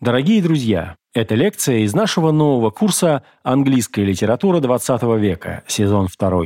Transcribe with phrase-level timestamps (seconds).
[0.00, 6.44] Дорогие друзья, это лекция из нашего нового курса «Английская литература XX века», сезон 2.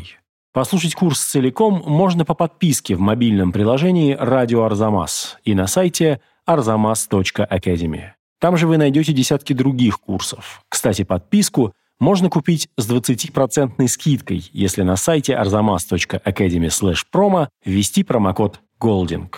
[0.54, 8.12] Послушать курс целиком можно по подписке в мобильном приложении «Радио Арзамас» и на сайте arzamas.academy.
[8.40, 10.62] Там же вы найдете десятки других курсов.
[10.70, 19.28] Кстати, подписку можно купить с 20% скидкой, если на сайте arzamas.academy promo ввести промокод GOLDING.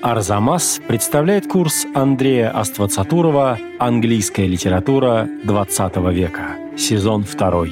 [0.00, 7.66] Арзамас представляет курс Андрея Аствацатурова «Английская литература XX века», сезон 2.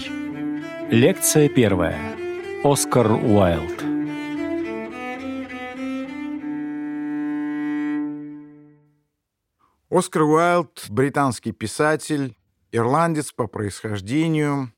[0.90, 1.96] Лекция первая.
[2.64, 3.84] Оскар Уайлд.
[9.88, 12.36] Оскар Уайлд– британский писатель,
[12.72, 14.72] ирландец по происхождению,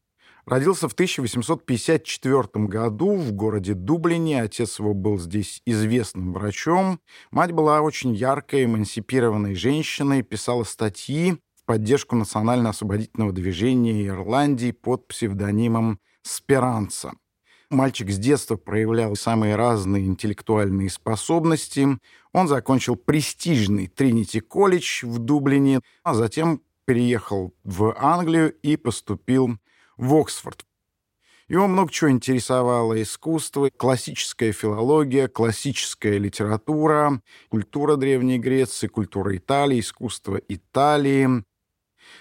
[0.49, 4.41] Родился в 1854 году в городе Дублине.
[4.43, 7.01] Отец его был здесь известным врачом.
[7.31, 16.01] Мать была очень яркой, эмансипированной женщиной, писала статьи в поддержку национально-освободительного движения Ирландии под псевдонимом
[16.23, 17.13] Сперанца.
[17.69, 21.87] Мальчик с детства проявлял самые разные интеллектуальные способности.
[22.33, 29.59] Он закончил престижный Тринити-колледж в Дублине, а затем переехал в Англию и поступил
[29.99, 30.65] в Оксфорд.
[31.49, 33.01] Его много чего интересовало.
[33.01, 41.43] Искусство, классическая филология, классическая литература, культура Древней Греции, культура Италии, искусство Италии.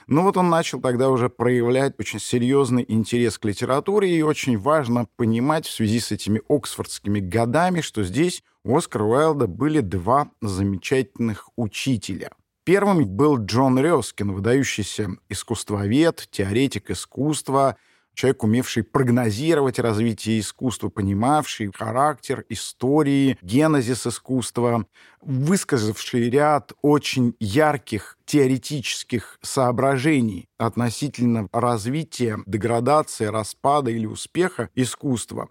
[0.08, 5.08] Но вот он начал тогда уже проявлять очень серьезный интерес к литературе, и очень важно
[5.18, 11.50] понимать в связи с этими оксфордскими годами, что здесь у Оскара Уайлда были два замечательных
[11.58, 12.32] учителя—
[12.68, 17.78] Первым был Джон Рёскин, выдающийся искусствовед, теоретик искусства,
[18.14, 24.86] человек, умевший прогнозировать развитие искусства, понимавший характер истории, генезис искусства,
[25.22, 35.48] высказавший ряд очень ярких теоретических соображений относительно развития, деградации, распада или успеха искусства.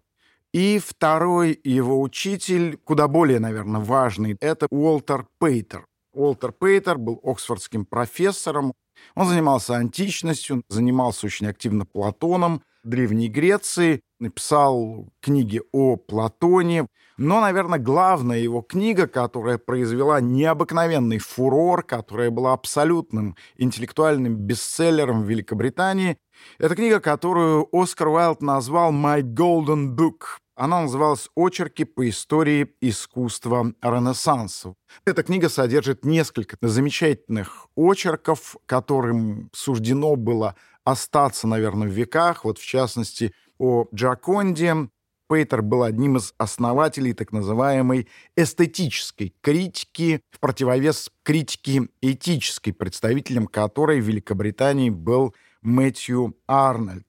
[0.53, 7.85] И второй его учитель, куда более, наверное, важный, это Уолтер Пейтер, Уолтер Пейтер был оксфордским
[7.85, 8.73] профессором.
[9.15, 16.87] Он занимался античностью, занимался очень активно Платоном, Древней Греции, написал книги о Платоне.
[17.19, 25.29] Но, наверное, главная его книга, которая произвела необыкновенный фурор, которая была абсолютным интеллектуальным бестселлером в
[25.29, 26.17] Великобритании,
[26.59, 33.75] это книга, которую Оскар Уайлд назвал «My Golden Book», она называлась «Очерки по истории искусства
[33.83, 34.75] Ренессанса».
[35.05, 42.45] Эта книга содержит несколько замечательных очерков, которым суждено было остаться, наверное, в веках.
[42.45, 44.89] Вот, в частности, о Джаконде.
[45.29, 54.01] Пейтер был одним из основателей так называемой эстетической критики, в противовес критике этической, представителем которой
[54.01, 57.07] в Великобритании был Мэтью Арнольд.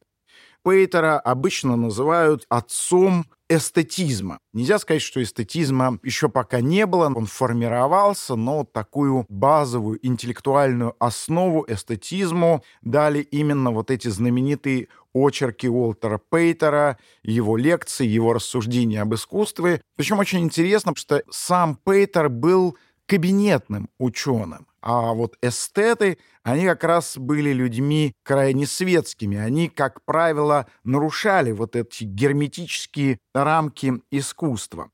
[0.64, 4.40] Пейтера обычно называют отцом эстетизма.
[4.54, 11.66] Нельзя сказать, что эстетизма еще пока не было, он формировался, но такую базовую интеллектуальную основу
[11.68, 19.82] эстетизму дали именно вот эти знаменитые очерки Уолтера Пейтера, его лекции, его рассуждения об искусстве.
[19.96, 24.68] Причем очень интересно, что сам Пейтер был кабинетным ученым.
[24.82, 29.38] А вот эстеты, они как раз были людьми крайне светскими.
[29.38, 34.92] Они, как правило, нарушали вот эти герметические рамки искусства.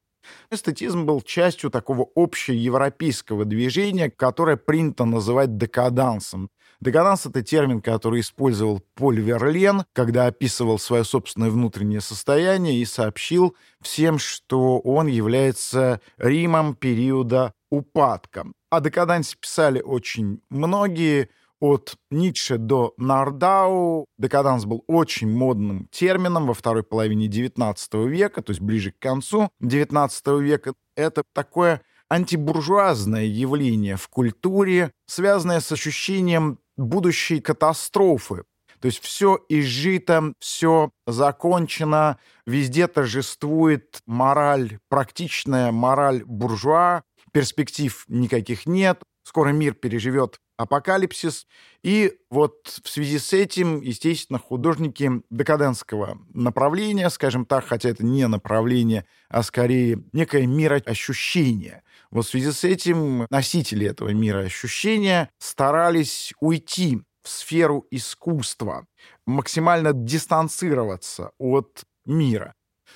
[0.49, 6.49] Эстетизм был частью такого общеевропейского движения, которое принято называть декадансом.
[6.79, 13.55] Декаданс— это термин, который использовал Поль Верлен, когда описывал свое собственное внутреннее состояние и сообщил
[13.81, 18.45] всем, что он является Римом периода упадка.
[18.69, 21.29] О декадансе писали очень многие,
[21.59, 24.05] от Ницше до Нардау.
[24.17, 27.75] Декаданс был очень модным термином во второй половине XIX
[28.07, 30.73] века, то есть ближе к концу XIX века.
[30.95, 38.43] Это такое антибуржуазное явление в культуре, связанное с ощущением будущей катастрофы.
[38.83, 47.03] То есть все изжито, все закончено, везде торжествует мораль, практичная мораль буржуа,
[47.33, 51.47] перспектив никаких нет, скоро мир переживет апокалипсис.
[51.81, 58.27] И вот в связи с этим, естественно, художники декадентского направления, скажем так, хотя это не
[58.27, 61.83] направление, а скорее некое мироощущение.
[62.11, 68.85] Вот в связи с этим носители этого мироощущения старались уйти в сферу искусства,
[69.25, 72.53] максимально дистанцироваться от мира.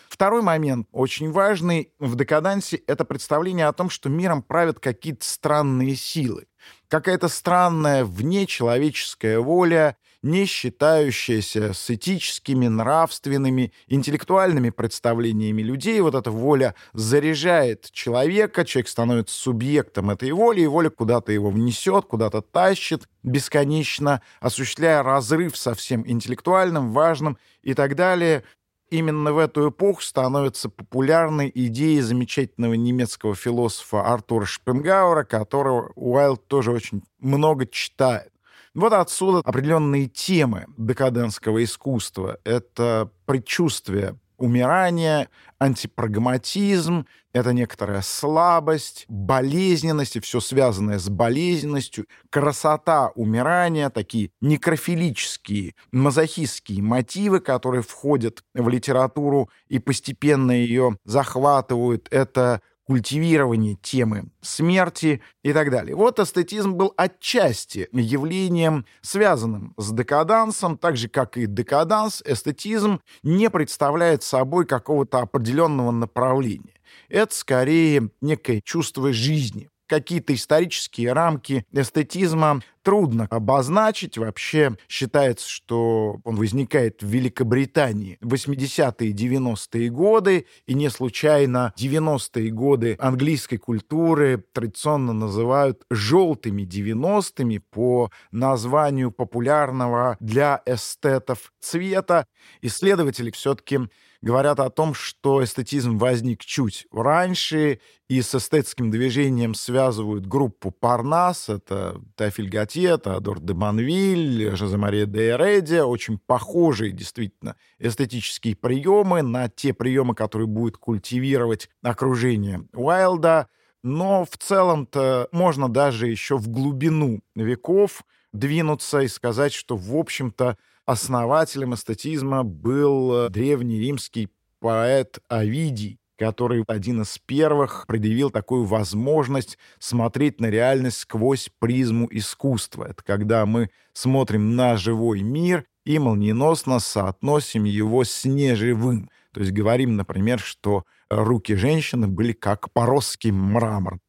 [0.10, 5.96] Второй момент, очень важный в декадансе, это представление о том, что миром правят какие-то странные
[5.96, 6.48] силы.
[6.90, 16.02] какая-то странная внечеловеческая воля, не считающаяся с этическими, нравственными, интеллектуальными представлениями людей.
[16.02, 22.06] Вот эта воля заряжает человека, человек становится субъектом этой воли, и воля куда-то его внесет,
[22.06, 28.44] куда-то тащит бесконечно, осуществляя разрыв со всем интеллектуальным, важным и так далее.
[28.90, 36.72] Именно в эту эпоху становится популярной идея замечательного немецкого философа Артура Шпенгауэра, которого Уайлд тоже
[36.72, 38.32] очень много читает.
[38.74, 42.38] Вот отсюда определенные темы декадентского искусства.
[42.46, 45.30] Это предчувствие умирания,
[45.60, 56.82] антипрагматизм, это некоторая слабость, болезненность и все связанное с болезненностью, красота умирания, такие некрофилические, мазохистские
[56.82, 62.08] мотивы, которые входят в литературу и постепенно ее захватывают.
[62.12, 65.96] Это культивирование темы смерти и так далее.
[65.96, 73.50] Вот эстетизм был отчасти явлением, связанным с декадансом, так же, как и декаданс, эстетизм не
[73.50, 76.74] представляет собой какого-то определенного направления.
[77.10, 84.18] Это скорее некое чувство жизни, какие-то исторические рамки эстетизма трудно обозначить.
[84.18, 91.74] Вообще считается, что он возникает в Великобритании в 80-е и 90-е годы, и не случайно
[91.78, 102.26] 90-е годы английской культуры традиционно называют «желтыми 90-ми» по названию популярного для эстетов цвета.
[102.62, 103.80] Исследователи все-таки
[104.22, 107.80] говорят о том, что эстетизм возник чуть раньше,
[108.10, 115.06] и с эстетским движением связывают группу Парнас, это Теофиль Готье, Теодор де Манвиль, Жозе Мария
[115.06, 123.48] де Эредия, очень похожие действительно эстетические приемы на те приемы, которые будет культивировать окружение Уайлда,
[123.84, 128.04] но в целом-то можно даже еще в глубину веков
[128.34, 130.58] двинуться и сказать, что, в общем-то,
[130.88, 134.30] основателем эстетизма был э, древний римский
[134.60, 142.86] поэт Овидий, который один из первых предъявил такую возможность смотреть на реальность сквозь призму искусства.
[142.86, 149.10] Это когда мы смотрим на живой мир и молниеносно соотносим его с неживым.
[149.34, 154.00] То есть говорим, например, что руки женщины были как поросский мрамор.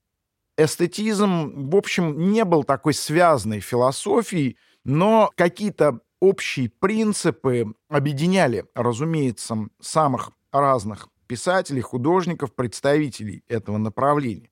[0.57, 10.32] Эстетизм, в общем, не был такой связанной философией, но какие-то общие принципы объединяли, разумеется, самых
[10.53, 14.50] разных писателей, художников, представителей этого направления.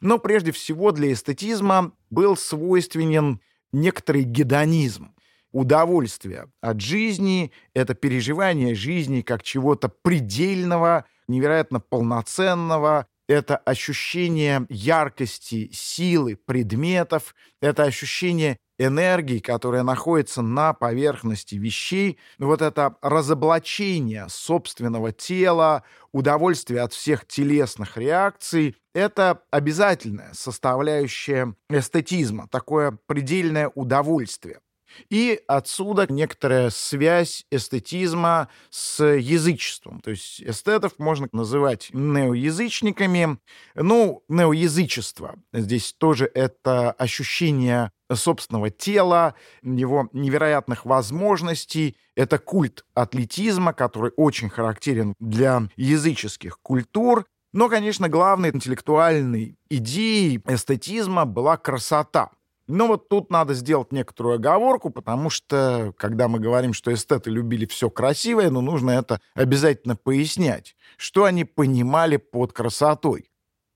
[0.00, 3.40] Но прежде всего для эстетизма был свойственен
[3.72, 5.14] некоторый гедонизм.
[5.52, 16.36] Удовольствие от жизни— это переживание жизни как чего-то предельного, невероятно полноценного, это ощущение яркости, силы
[16.36, 25.82] предметов, это ощущение энергии, которая находится на поверхности вещей, вот это разоблачение собственного тела,
[26.12, 34.60] удовольствие от всех телесных реакций, это обязательная составляющая эстетизма, такое предельное удовольствие.
[35.10, 40.00] И отсюда некоторая связь эстетизма с язычеством.
[40.00, 43.38] То есть эстетов можно называть неоязычниками.
[43.74, 45.36] Ну, неоязычество.
[45.52, 51.96] Здесь тоже это ощущение собственного тела, его невероятных возможностей.
[52.14, 57.26] Это культ атлетизма, который очень характерен для языческих культур.
[57.52, 62.30] Но, конечно, главной интеллектуальной идеей эстетизма была красота.
[62.68, 67.64] Но вот тут надо сделать некоторую оговорку, потому что, когда мы говорим, что эстеты любили
[67.66, 73.30] все красивое, ну, нужно это обязательно пояснять, что они понимали под красотой.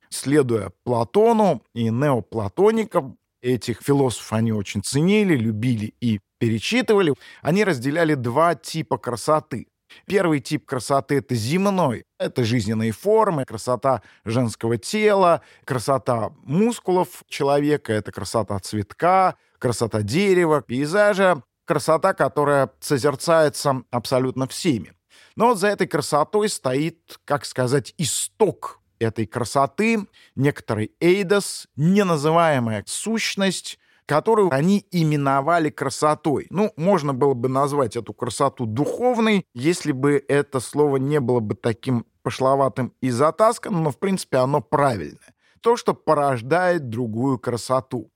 [0.08, 8.54] Следуя Платону и неоплатоникам, этих философов они очень ценили, любили и перечитывали, они разделяли два
[8.54, 9.68] типа красоты.
[10.06, 12.04] Первый тип красоты— это земной.
[12.18, 21.42] Это жизненные формы, красота женского тела, красота мускулов человека, это красота цветка, красота дерева, пейзажа,
[21.64, 24.92] красота, которая созерцается абсолютно всеми.
[25.36, 30.06] Но за этой красотой стоит, как сказать, исток этой красоты,
[30.36, 33.78] некоторый эйдос, неназываемая сущность,
[34.10, 36.48] которую они именовали красотой.
[36.50, 41.54] Ну, можно было бы назвать эту красоту духовной, если бы это слово не было бы
[41.54, 45.32] таким пошловатым и затасканным, но, в принципе, оно правильное.
[45.60, 48.10] То, что порождает другую красоту.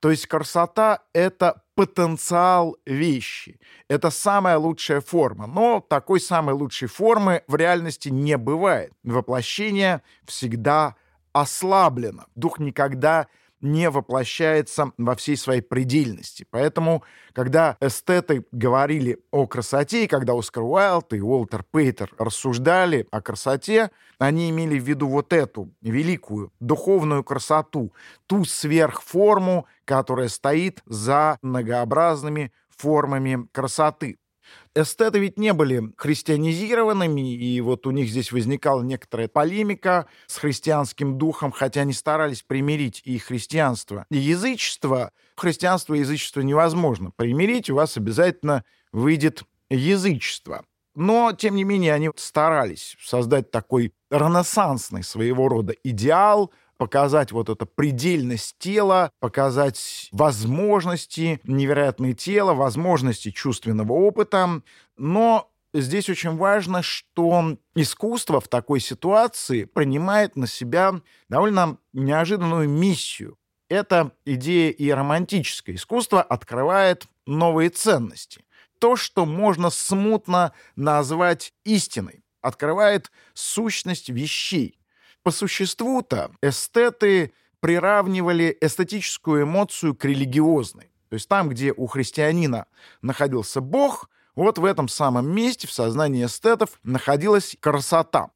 [0.00, 3.58] То есть красота— это потенциал вещи.
[3.88, 5.46] Это самая лучшая форма.
[5.46, 8.92] Но такой самой лучшей формы в реальности не бывает.
[9.02, 10.94] Воплощение всегда
[11.32, 12.26] ослаблено.
[12.34, 13.28] Дух никогда
[13.60, 16.46] не воплощается во всей своей предельности.
[16.50, 23.20] Поэтому, когда эстеты говорили о красоте, и когда Оскар Уайлд и Уолтер Пейтер рассуждали о
[23.20, 27.92] красоте, они имели в виду вот эту великую духовную красоту,
[28.26, 34.18] ту сверхформу, которая стоит за многообразными формами красоты.
[34.74, 41.18] Эстеты ведь не были христианизированными, и вот у них здесь возникала некоторая полемика с христианским
[41.18, 45.12] духом, хотя они старались примирить и христианство, и язычество.
[45.36, 50.64] Христианство и язычество невозможно примирить, у вас обязательно выйдет язычество.
[50.94, 57.66] Но, тем не менее, они старались создать такой ренессансный своего рода идеал, показать вот эту
[57.66, 64.62] предельность тела, показать возможности невероятные тела, возможности чувственного опыта.
[64.96, 70.94] Но здесь очень важно, что искусство в такой ситуации принимает на себя
[71.28, 73.36] довольно неожиданную миссию.
[73.68, 78.44] Эта идея и романтическое искусство открывает новые ценности.
[78.78, 84.77] То, что можно смутно назвать истиной, открывает сущность вещей,
[85.28, 90.90] по существу-то эстеты приравнивали эстетическую эмоцию к религиозной.
[91.10, 92.64] То есть там, где у христианина
[93.02, 98.30] находился Бог, вот в этом самом месте в сознании эстетов находилась красота.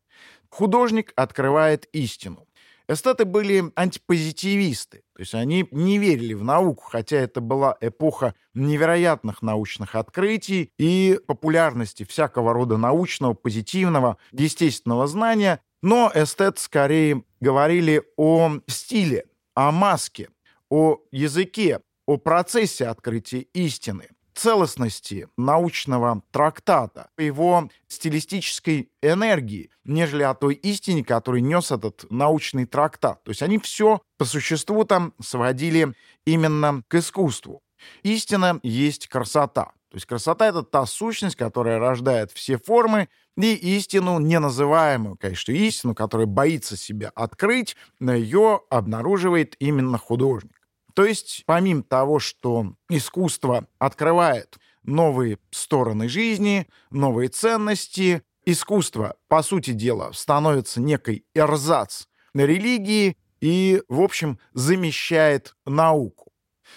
[0.51, 2.47] Художник открывает истину.
[2.89, 9.41] Эстеты были антипозитивисты, то есть они не верили в науку, хотя это была эпоха невероятных
[9.41, 18.59] научных открытий и популярности всякого рода научного, позитивного, естественного знания, но эстет скорее говорили о
[18.69, 20.31] стиле, о маске,
[20.71, 30.55] о языке, о процессе открытия истины, целостности научного трактата, его стилистической энергии, нежели о той
[30.55, 33.23] истине, которую нес этот научный трактат.
[33.25, 37.62] То есть они все по существу там сводили именно к искусству.
[38.03, 39.73] Истина есть красота.
[39.93, 45.95] То есть красота— это та сущность, которая рождает все формы, и истину неназываемую, конечно, истину,
[45.95, 50.59] которая боится себя открыть, ее обнаруживает именно художник.
[50.95, 59.73] То есть помимо того, что искусство открывает новые стороны жизни, новые ценности, искусство, по сути
[59.73, 66.32] дела, становится некой эрзац религии и, в общем, замещает науку.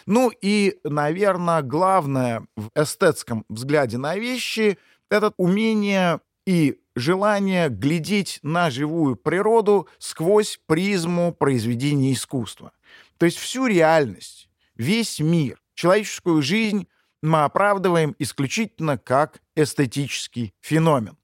[0.05, 4.77] Ну и, наверное, главное в эстетском взгляде на вещи—
[5.09, 12.71] это умение и желание глядеть на живую природу сквозь призму произведения искусства.
[13.17, 16.87] То есть всю реальность, весь мир, человеческую жизнь
[17.21, 21.17] мы оправдываем исключительно как эстетический феномен.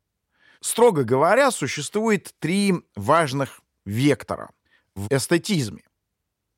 [0.60, 4.52] Строго говоря, существует три важных вектора
[4.96, 5.84] в эстетизме.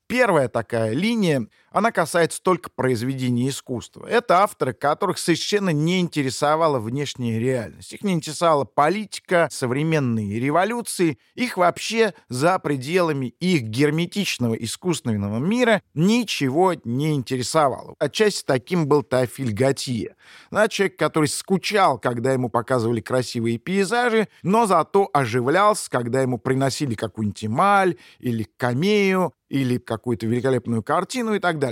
[0.06, 4.06] Первая такая линия, она касается только произведений искусства.
[4.06, 7.92] Это авторы, которых совершенно не интересовала внешняя реальность.
[7.92, 11.18] Их не интересовала политика, современные революции.
[11.34, 17.96] Их вообще за пределами их герметичного искусственного мира ничего не интересовало.
[17.98, 20.14] Отчасти таким был Теофиль Готье.
[20.52, 26.94] Да, человек, который скучал, когда ему показывали красивые пейзажи, но зато оживлялся, когда ему приносили
[26.94, 31.63] какую-нибудь эмаль или камею, или какую-то великолепную картину и так далее.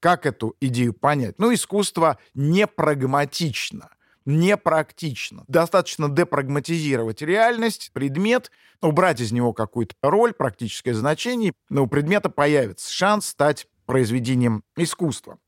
[0.00, 1.38] Как эту идею понять?
[1.38, 3.90] Ну, искусство не прагматично
[4.26, 5.44] непрактично.
[5.48, 12.92] Достаточно депрагматизировать реальность, предмет, убрать из него какую-то роль, практическое значение, но у предмета появится
[12.92, 15.38] шанс стать произведением искусства.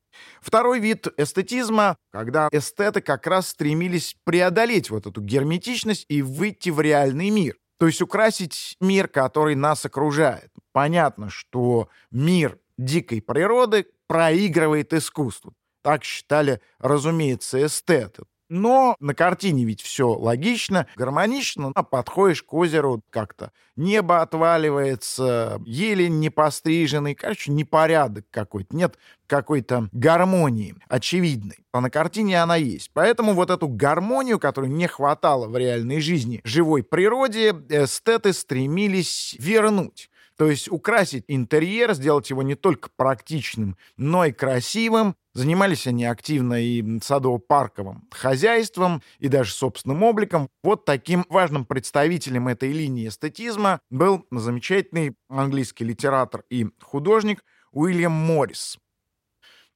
[0.41, 6.81] Второй вид эстетизма, когда эстеты как раз стремились преодолеть вот эту герметичность и выйти в
[6.81, 7.57] реальный мир.
[7.79, 10.51] То есть украсить мир, который нас окружает.
[10.73, 15.55] Понятно, что мир дикой природы проигрывает искусству.
[15.83, 18.25] Так считали, разумеется, эстеты.
[18.55, 23.51] Но на картине ведь все логично, гармонично, а подходишь к озеру как-то.
[23.77, 31.65] Небо отваливается, елень не постриженный, короче, непорядок какой-то, нет какой-то гармонии очевидной.
[31.73, 32.91] А на картине она есть.
[32.93, 40.11] Поэтому вот эту гармонию, которой не хватало в реальной жизни живой природе, эстеты стремились вернуть.
[40.37, 45.15] То есть украсить интерьер, сделать его не только практичным, но и красивым.
[45.35, 50.49] Занимались они активно и садово-парковым хозяйством, и даже собственным обликом.
[50.63, 58.79] Вот таким важным представителем этой линии эстетизма был замечательный английский литератор и художник Уильям Моррис.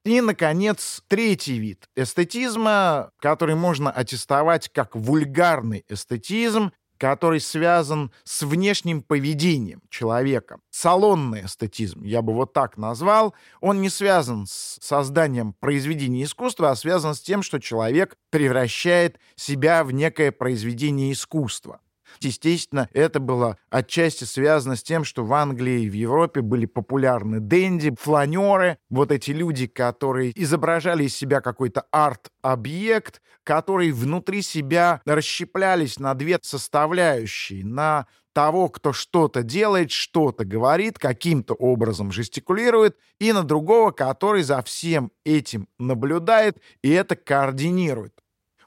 [0.04, 9.02] И, наконец, третий вид эстетизма, который можно аттестовать как вульгарный эстетизм, который связан с внешним
[9.02, 10.58] поведением человека.
[10.70, 16.76] Салонный эстетизм, я бы вот так назвал, он не связан с созданием произведения искусства, а
[16.76, 21.80] связан с тем, что человек превращает себя в некое произведение искусства.
[22.20, 27.40] Естественно, это было отчасти связано с тем, что в Англии и в Европе были популярны
[27.40, 35.98] денди, фланеры, вот эти люди, которые изображали из себя какой-то арт-объект, которые внутри себя расщеплялись
[35.98, 38.06] на две составляющие, на
[38.36, 45.10] того, кто что-то делает, что-то говорит, каким-то образом жестикулирует, и на другого, который за всем
[45.24, 48.12] этим наблюдает и это координирует.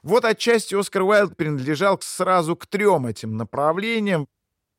[0.02, 4.28] Вот отчасти Оскар Уайлд принадлежал сразу к трем этим направлениям.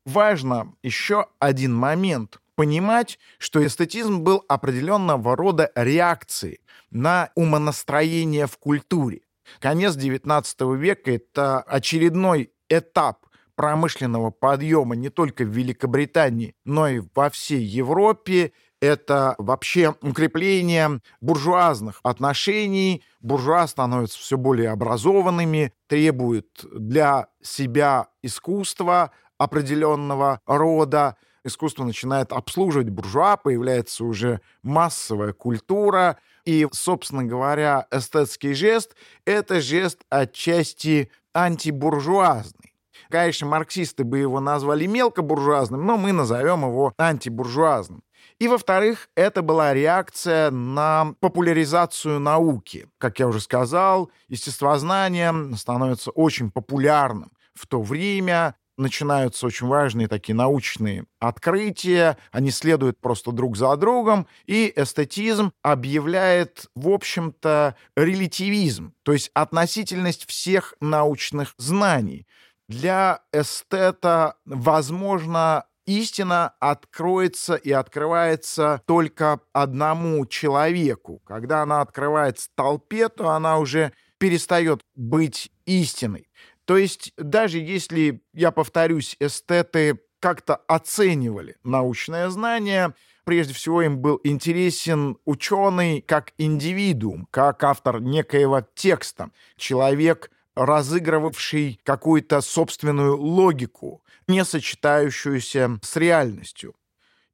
[0.04, 6.60] Важно еще один момент— понимать, что эстетизм был определенного рода реакцией
[6.90, 9.22] на умонастроение в культуре.
[9.60, 17.30] Конец XIX века— это очередной этап промышленного подъема не только в Великобритании, но и во
[17.30, 18.52] всей Европе
[18.82, 23.04] это вообще укрепление буржуазных отношений.
[23.20, 31.16] Буржуа становятся все более образованными, требуют для себя искусства определенного рода.
[31.44, 36.18] Искусство начинает обслуживать буржуа, появляется уже массовая культура.
[36.44, 42.74] И, собственно говоря, эстетский жест— это жест отчасти антибуржуазный.
[43.10, 48.02] Конечно, марксисты бы его назвали мелкобуржуазным, но мы назовем его антибуржуазным.
[48.42, 52.88] И, во-вторых, это была реакция на популяризацию науки.
[52.98, 60.34] Как я уже сказал, естествознание становится очень популярным в то время, начинаются очень важные такие
[60.34, 69.12] научные открытия, они следуют просто друг за другом, и эстетизм объявляет, в общем-то, релятивизм, то
[69.12, 72.26] есть относительность всех научных знаний.
[72.68, 81.20] Для эстета возможно истина откроется и открывается только одному человеку.
[81.26, 86.28] Когда она открывается толпе, то она уже перестает быть истиной.
[86.64, 94.20] То есть даже если, я повторюсь, эстеты как-то оценивали научное знание, прежде всего им был
[94.22, 105.78] интересен ученый как индивидуум, как автор некоего текста, человек, разыгрывавший какую-то собственную логику, не сочетающуюся
[105.82, 106.74] с реальностью.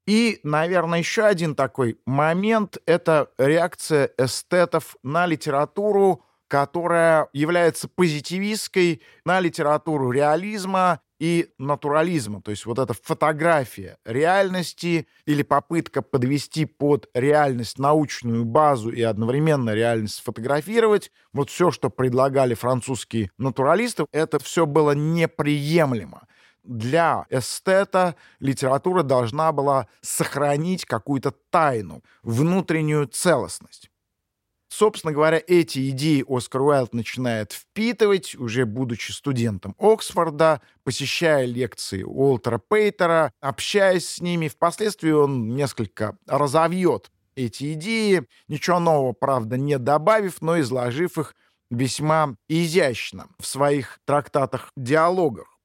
[0.07, 9.39] И, наверное, еще один такой момент— это реакция эстетов на литературу, которая является позитивистской, на
[9.39, 12.41] литературу реализма и натурализма.
[12.41, 19.75] То есть вот эта фотография реальности или попытка подвести под реальность научную базу и одновременно
[19.75, 21.11] реальность сфотографировать.
[21.35, 26.28] Вот все, что предлагали французские натуралисты, это все было неприемлемо
[26.69, 33.91] для эстета литература должна была сохранить какую-то тайну, внутреннюю целостность.
[34.69, 42.59] Собственно говоря, эти идеи Оскар Уайлд начинает впитывать, уже будучи студентом Оксфорда, посещая лекции Уолтера
[42.59, 44.49] Пейтера, общаясь с ними.
[44.49, 51.35] Впоследствии он несколько разовьет эти идеи, ничего нового, правда, не добавив, но изложив их
[51.71, 55.58] весьма изящно в своих трактатах-диалогах.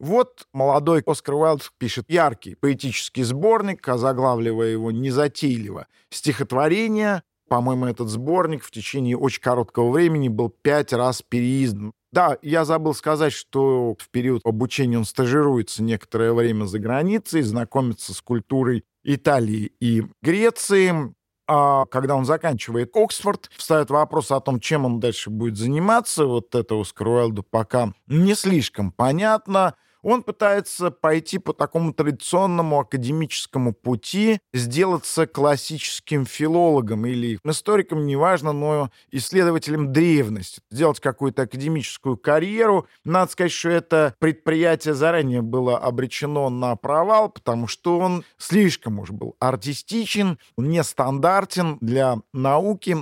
[0.00, 5.88] Вот молодой Оскар Уайлд пишет яркий поэтический сборник, озаглавливая его незатейливо.
[6.08, 11.92] Стихотворение, по-моему, этот сборник в течение очень короткого времени был пять раз переиздан.
[12.12, 18.14] Да, я забыл сказать, что в период обучения он стажируется некоторое время за границей, знакомится
[18.14, 21.14] с культурой Италии и Греции.
[21.46, 26.24] А когда он заканчивает Оксфорд, встает вопрос о том, чем он дальше будет заниматься.
[26.24, 33.72] Вот это Оскар Уайлду пока не слишком понятно он пытается пойти по такому традиционному академическому
[33.72, 42.86] пути, сделаться классическим филологом или историком, неважно, но исследователем древности, сделать какую-то академическую карьеру.
[43.04, 49.10] Надо сказать, что это предприятие заранее было обречено на провал, потому что он слишком уж
[49.10, 52.96] был артистичен, нестандартен для науки.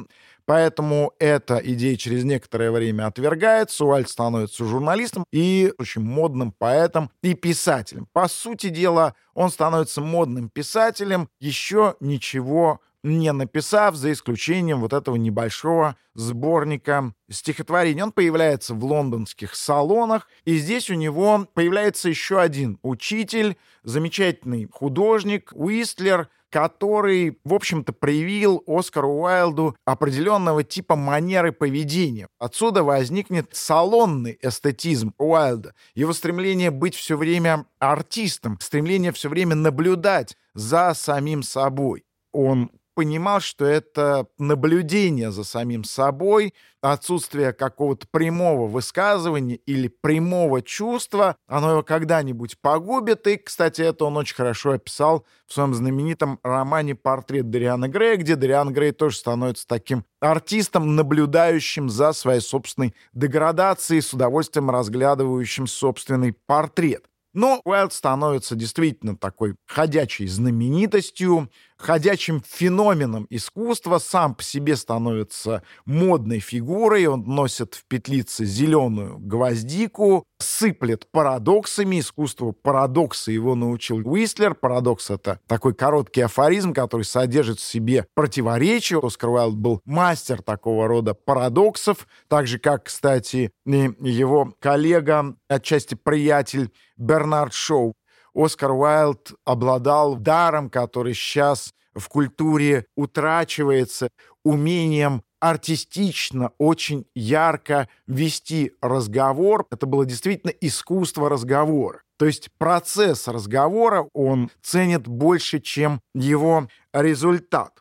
[0.48, 7.34] Поэтому эта идея через некоторое время отвергается, Уальд становится журналистом и очень модным поэтом и
[7.34, 8.08] писателем.
[8.14, 15.16] По сути дела, он становится модным писателем, еще ничего не написав, за исключением вот этого
[15.16, 18.02] небольшого сборника стихотворений.
[18.02, 25.52] Он появляется в лондонских салонах, и здесь у него появляется еще один учитель, замечательный художник
[25.54, 32.28] Уистлер, который, в общем-то, проявил Оскару Уайлду определенного типа манеры поведения.
[32.38, 40.36] Отсюда возникнет салонный эстетизм Уайлда, его стремление быть все время артистом, стремление все время наблюдать
[40.54, 42.04] за самим собой.
[42.32, 51.36] Он понимал, что это наблюдение за самим собой, отсутствие какого-то прямого высказывания или прямого чувства,
[51.46, 53.24] оно его когда-нибудь погубит.
[53.28, 58.34] И, кстати, это он очень хорошо описал в своем знаменитом романе «Портрет Дариана Грея», где
[58.34, 66.32] Дариан Грей тоже становится таким артистом, наблюдающим за своей собственной деградацией, с удовольствием разглядывающим собственный
[66.32, 67.04] портрет.
[67.34, 76.40] Но Уайлд становится действительно такой ходячей знаменитостью, ходячим феноменом искусства, сам по себе становится модной
[76.40, 84.54] фигурой, он носит в петлице зеленую гвоздику, сыплет парадоксами, искусство парадокса его научил Уистлер.
[84.54, 89.00] Парадокс— это такой короткий афоризм, который содержит в себе противоречие.
[89.02, 96.72] Оскар Уайлд был мастер такого рода парадоксов, так же, как, кстати, его коллега, отчасти приятель
[96.96, 97.94] Бернард Шоу.
[98.34, 104.08] Оскар Уайлд обладал даром, который сейчас в культуре утрачивается,
[104.44, 109.66] умением артистично, очень ярко вести разговор.
[109.70, 112.02] Это было действительно искусство разговора.
[112.16, 117.72] То есть процесс разговора он ценит больше, чем его результат.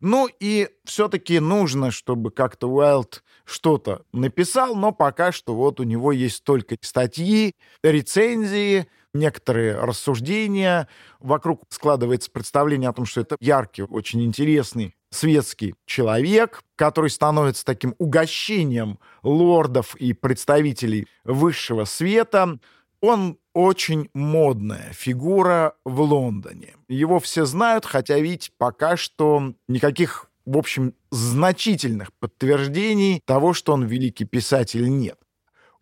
[0.00, 6.10] Ну и все-таки нужно, чтобы как-то Уайлд что-то написал, но пока что вот у него
[6.10, 10.88] есть только статьи, рецензии, некоторые рассуждения.
[11.20, 17.94] Вокруг складывается представление о том, что это яркий, очень интересный светский человек, который становится таким
[17.98, 22.58] угощением лордов и представителей высшего света.
[23.00, 26.76] Он очень модная фигура в Лондоне.
[26.88, 33.84] Его все знают, хотя ведь пока что никаких, в общем, значительных подтверждений того, что он
[33.84, 35.18] великий писатель, нет.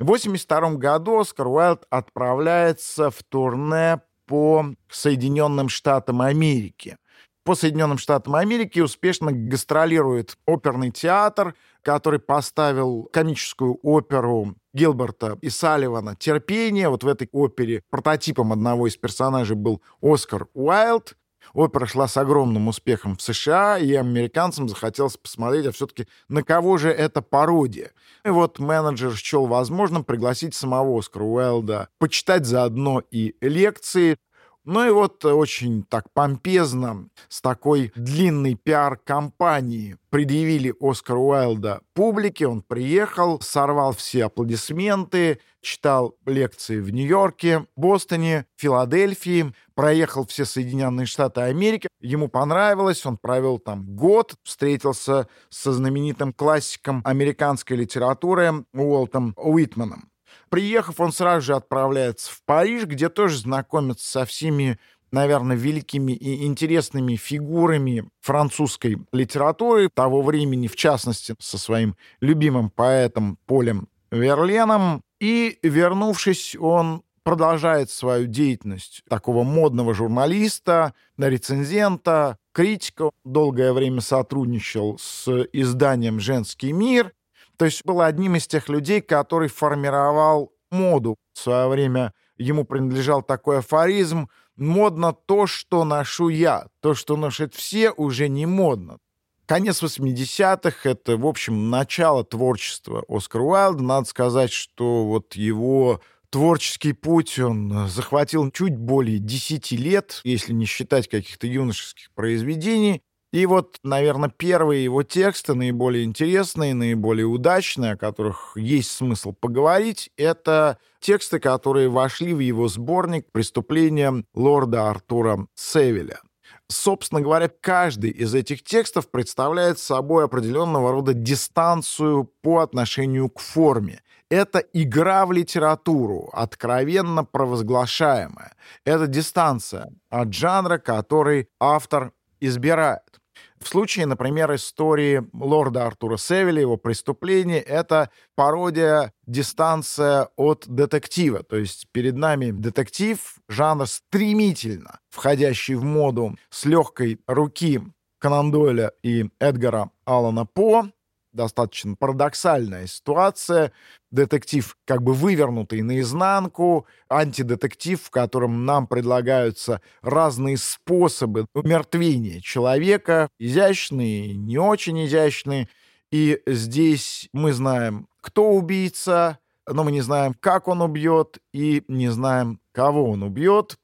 [0.00, 6.96] В 1982 году Оскар Уайлд отправляется в турне по Соединенным Штатам Америки.
[7.44, 16.16] По Соединенным Штатам Америки успешно гастролирует оперный театр, который поставил комическую оперу Гилберта и Салливана
[16.16, 16.88] «Терпение».
[16.88, 21.14] Вот в этой опере прототипом одного из персонажей был Оскар Уайлд.
[21.52, 26.78] Опера шла с огромным успехом в США, и американцам захотелось посмотреть, а все-таки на кого
[26.78, 27.92] же это пародия.
[28.24, 34.16] И вот менеджер счел возможным пригласить самого Оскара Уэлда почитать заодно и лекции,
[34.64, 42.46] ну и вот очень так помпезно, с такой длинной пиар-компанией предъявили Оскара Уайлда публике.
[42.46, 51.42] Он приехал, сорвал все аплодисменты, читал лекции в Нью-Йорке, Бостоне, Филадельфии, проехал все Соединенные Штаты
[51.42, 51.88] Америки.
[52.00, 60.09] Ему понравилось, он провел там год, встретился со знаменитым классиком американской литературы Уолтом Уитманом.
[60.50, 64.78] Приехав, он сразу же отправляется в Париж, где тоже знакомится со всеми
[65.12, 73.38] наверное, великими и интересными фигурами французской литературы того времени, в частности, со своим любимым поэтом
[73.46, 75.02] Полем Верленом.
[75.20, 83.10] И, вернувшись, он продолжает свою деятельность такого модного журналиста, рецензента, критика.
[83.24, 87.12] Долгое время сотрудничал с изданием «Женский мир»,
[87.60, 91.16] то есть был одним из тех людей, который формировал моду.
[91.34, 97.54] В свое время ему принадлежал такой афоризм «Модно то, что ношу я, то, что носят
[97.54, 98.96] все, уже не модно».
[99.44, 103.82] Конец 80-х— это, в общем, начало творчества Оскара Уайлда.
[103.82, 110.64] Надо сказать, что вот его творческий путь он захватил чуть более 10 лет, если не
[110.64, 113.02] считать каких-то юношеских произведений.
[113.32, 120.10] И вот, наверное, первые его тексты, наиболее интересные, наиболее удачные, о которых есть смысл поговорить,
[120.16, 126.20] это тексты, которые вошли в его сборник «Преступления лорда Артура Севиля».
[126.66, 134.02] Собственно говоря, каждый из этих текстов представляет собой определенного рода дистанцию по отношению к форме.
[134.28, 138.54] Это игра в литературу, откровенно провозглашаемая.
[138.84, 143.19] Это дистанция от жанра, который автор избирает.
[143.62, 151.42] В случае, например, истории лорда Артура Севиля, его преступление, это пародия, дистанция от детектива.
[151.42, 157.82] То есть перед нами детектив, жанр стремительно входящий в моду с легкой руки
[158.18, 160.86] Конан Дойля и Эдгара Аллана По.
[161.32, 163.72] Достаточно парадоксальная ситуация.
[164.10, 174.34] Детектив как бы вывернутый наизнанку, антидетектив, в котором нам предлагаются разные способы умертвения человека, изящные,
[174.34, 175.68] не очень изящные.
[176.10, 182.08] И здесь мы знаем, кто убийца, но мы не знаем, как он убьет, и не
[182.08, 183.78] знаем, кого он убьет.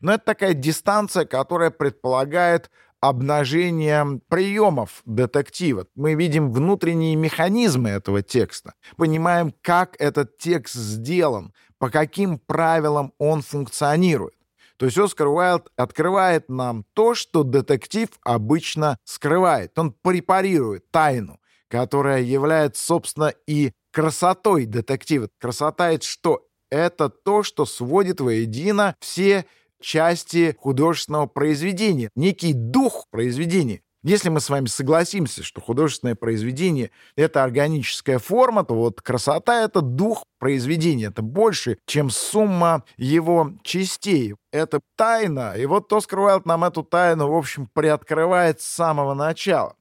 [0.00, 5.86] Но это такая дистанция, которая предполагает обнажение приемов детектива.
[5.94, 13.42] Мы видим внутренние механизмы этого текста, понимаем, как этот текст сделан, по каким правилам он
[13.42, 14.34] функционирует.
[14.76, 19.78] То есть Оскар Уайлд открывает нам то, что детектив обычно скрывает.
[19.78, 25.28] Он препарирует тайну, которая является, собственно, и красотой детектива.
[25.38, 26.46] Красота— это что?
[26.70, 29.46] Это то, что сводит воедино все
[29.80, 33.82] части художественного произведения, некий дух произведения.
[34.06, 39.80] Если мы с вами согласимся, что художественное произведение— это органическая форма, то вот красота— это
[39.80, 41.06] дух произведения.
[41.06, 44.36] Это больше, чем сумма его частей.
[44.52, 45.54] Это тайна.
[45.56, 49.74] И вот то скрывает нам эту тайну, в общем, приоткрывает с самого начала.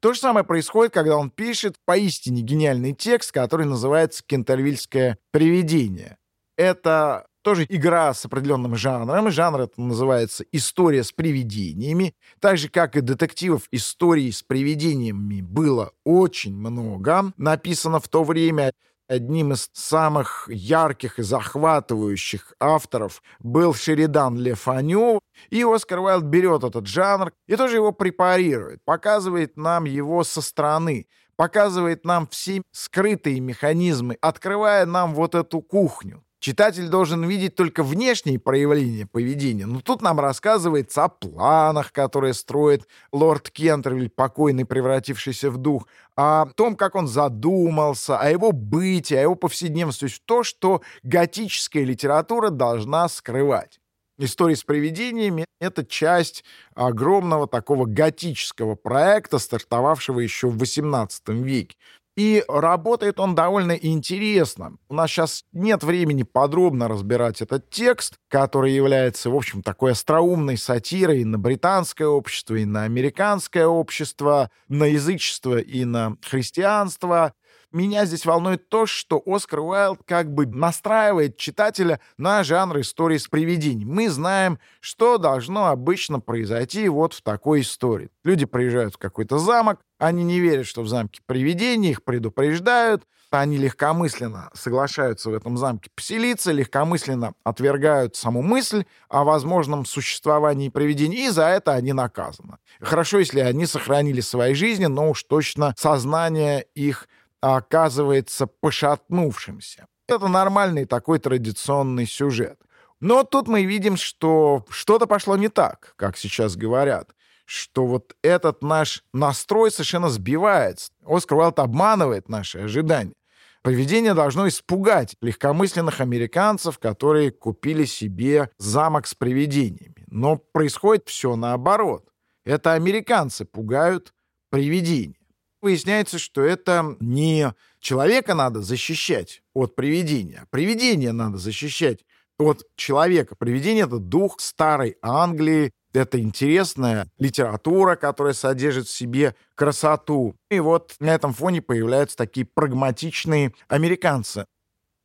[0.00, 6.16] То же самое происходит, когда он пишет поистине гениальный текст, который называется «Кентервильское привидение».
[6.56, 9.30] Это тоже игра с определенным жанром.
[9.30, 12.14] Жанр это называется «История с привидениями».
[12.40, 17.32] Так же, как и детективов, историй с привидениями было очень много.
[17.36, 18.72] Написано в то время
[19.10, 25.20] одним из самых ярких и захватывающих авторов был Шеридан Лефаню.
[25.50, 31.08] И Оскар Уайлд берет этот жанр и тоже его препарирует, показывает нам его со стороны,
[31.34, 36.22] показывает нам все скрытые механизмы, открывая нам вот эту кухню.
[36.40, 39.66] Читатель должен видеть только внешние проявления поведения.
[39.66, 46.46] Но тут нам рассказывается о планах, которые строит лорд Кентервиль, покойный, превратившийся в дух, о
[46.46, 50.08] том, как он задумался, о его бытии, о его повседневности.
[50.24, 53.78] То что готическая литература должна скрывать.
[54.22, 61.76] История с привидениями— это часть огромного такого готического проекта, стартовавшего еще в XVIII веке.
[62.16, 64.76] И работает он довольно интересно.
[64.88, 70.56] У нас сейчас нет времени подробно разбирать этот текст, который является, в общем, такой остроумной
[70.56, 77.32] сатирой на британское общество и на американское общество, на язычество и на христианство.
[77.72, 83.28] Меня здесь волнует то, что Оскар Уайлд как бы настраивает читателя на жанр истории с
[83.28, 83.88] привидением.
[83.90, 88.10] Мы знаем, что должно обычно произойти вот в такой истории.
[88.24, 93.58] Люди приезжают в какой-то замок, они не верят, что в замке привидения, их предупреждают, они
[93.58, 101.30] легкомысленно соглашаются в этом замке поселиться, легкомысленно отвергают саму мысль о возможном существовании привидений, и
[101.30, 102.56] за это они наказаны.
[102.80, 107.08] Хорошо, если они сохранили свои жизни, но уж точно сознание их
[107.40, 109.86] оказывается пошатнувшимся.
[110.08, 112.60] Это нормальный такой традиционный сюжет.
[113.00, 117.10] Но тут мы видим, что что-то пошло не так, как сейчас говорят,
[117.46, 120.92] что вот этот наш настрой совершенно сбивается.
[121.06, 123.14] Оскар Уайлд обманывает наши ожидания.
[123.62, 130.04] Поведение должно испугать легкомысленных американцев, которые купили себе замок с привидениями.
[130.06, 132.08] Но происходит все наоборот.
[132.44, 134.14] Это американцы пугают
[134.50, 135.19] привидения.
[135.62, 142.04] Выясняется, что это не человека надо защищать от привидения, а привидение надо защищать
[142.38, 143.36] от человека.
[143.36, 150.34] Привидение— это дух старой Англии, это интересная литература, которая содержит в себе красоту.
[150.50, 154.46] И вот на этом фоне появляются такие прагматичные американцы.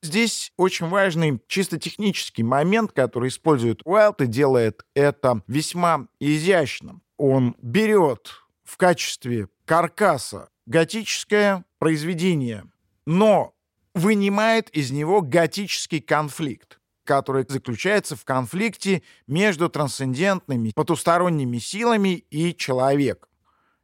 [0.04, 7.02] Здесь очень важный чисто технический момент, который использует Уайлд и делает это весьма изящным.
[7.18, 12.66] Он берет в качестве каркаса готическое произведение,
[13.06, 13.56] но
[13.94, 23.30] вынимает из него готический конфликт, который заключается в конфликте между трансцендентными потусторонними силами и человеком.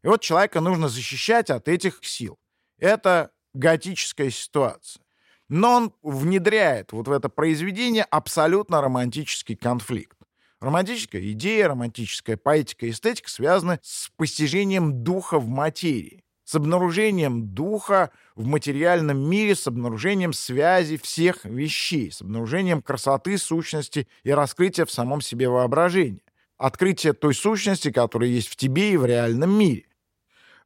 [0.04, 2.40] И вот человека нужно защищать от этих сил.
[2.80, 5.04] Это готическая ситуация.
[5.48, 10.18] Но он внедряет вот в это произведение абсолютно романтический конфликт.
[10.62, 18.12] Романтическая идея, романтическая поэтика и эстетика связаны с постижением духа в материи, с обнаружением духа
[18.36, 24.92] в материальном мире, с обнаружением связи всех вещей, с обнаружением красоты, сущности и раскрытия в
[24.92, 26.22] самом себе воображения.
[26.60, 29.86] Открытие той сущности, которая есть в тебе и в реальном мире.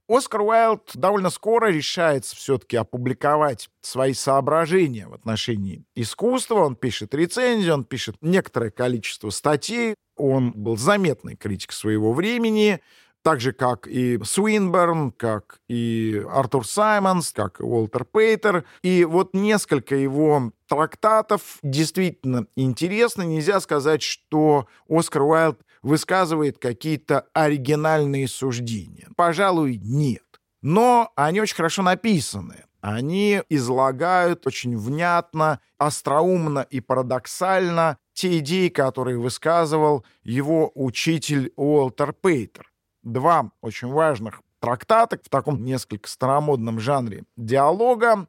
[0.08, 6.66] Оскар Уайлд довольно скоро решается все-таки опубликовать свои соображения в отношении искусства.
[6.66, 9.96] Он пишет рецензии, он пишет некоторое количество статей.
[10.16, 12.82] Он был заметный критик своего времени.
[13.26, 18.66] так же, как и Суинберн, как и Артур Саймонс, как и Уолтер Пейтер.
[18.84, 23.24] И вот несколько его трактатов действительно интересны.
[23.24, 29.08] Нельзя сказать, что Оскар Уайлд высказывает какие-то оригинальные суждения.
[29.16, 30.24] Пожалуй, нет.
[30.64, 32.64] Но они очень хорошо написаны.
[32.82, 42.72] Они излагают очень внятно, остроумно и парадоксально те идеи, которые высказывал его учитель Уолтер Пейтер
[43.04, 48.28] два очень важных трактата в таком несколько старомодном жанре диалога.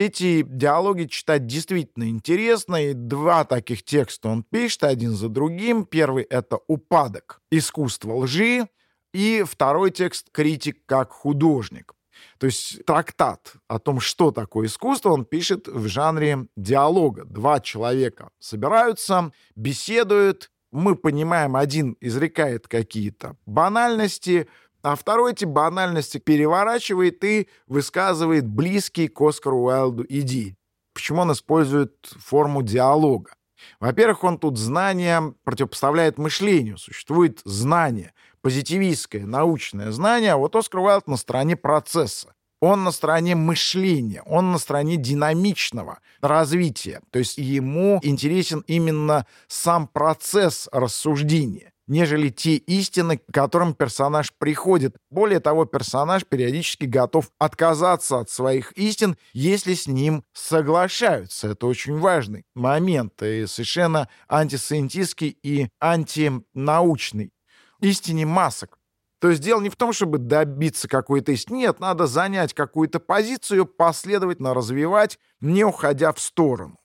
[0.00, 5.84] Эти диалоги читать действительно интересно, и два таких текста он пишет один за другим.
[5.84, 7.42] Первый— это «Упадок.
[7.50, 8.66] Искусство лжи»,
[9.12, 11.92] и второй текст «Критик как художник».
[12.38, 17.26] То есть трактат о том, что такое искусство, он пишет в жанре диалога.
[17.26, 24.48] Два человека собираются, беседуют, мы понимаем, один изрекает какие-то банальности,
[24.82, 30.56] а второй эти банальности переворачивает и высказывает близкие к Оскару Уайлду идеи.
[30.94, 33.32] Почему он использует форму диалога?
[33.78, 36.78] Во-первых, он тут знание противопоставляет мышлению.
[36.78, 42.34] Существует знание, позитивистское, научное знание, а вот Оскар Уайлд на стороне процесса.
[42.60, 47.00] Он на стороне мышления, он на стороне динамичного развития.
[47.10, 54.96] То есть ему интересен именно сам процесс рассуждения нежели те истины, к которым персонаж приходит.
[55.10, 61.48] Более того, персонаж периодически готов отказаться от своих истин, если с ним соглашаются.
[61.48, 67.32] Это очень важный момент и совершенно антисциентистский и антинаучный.
[67.80, 68.78] Истине масок.
[69.20, 71.56] То есть дело не в том, чтобы добиться какой-то истины.
[71.56, 76.79] Нет, надо занять какую-то позицию, последовательно развивать, не уходя в сторону.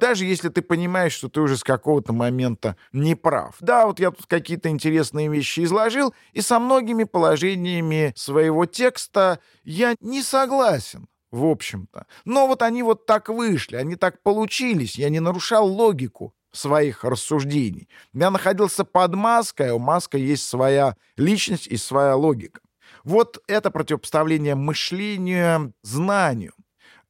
[0.00, 3.56] Даже если ты понимаешь, что ты уже с какого-то момента не прав.
[3.60, 9.94] Да, вот я тут какие-то интересные вещи изложил, и со многими положениями своего текста я
[10.00, 12.06] не согласен в общем-то.
[12.24, 17.88] Но вот они вот так вышли, они так получились, я не нарушал логику своих рассуждений.
[18.14, 22.60] Я находился под маской, а у маска есть своя личность и своя логика.
[23.04, 26.54] Вот это противопоставление мышлению знанию.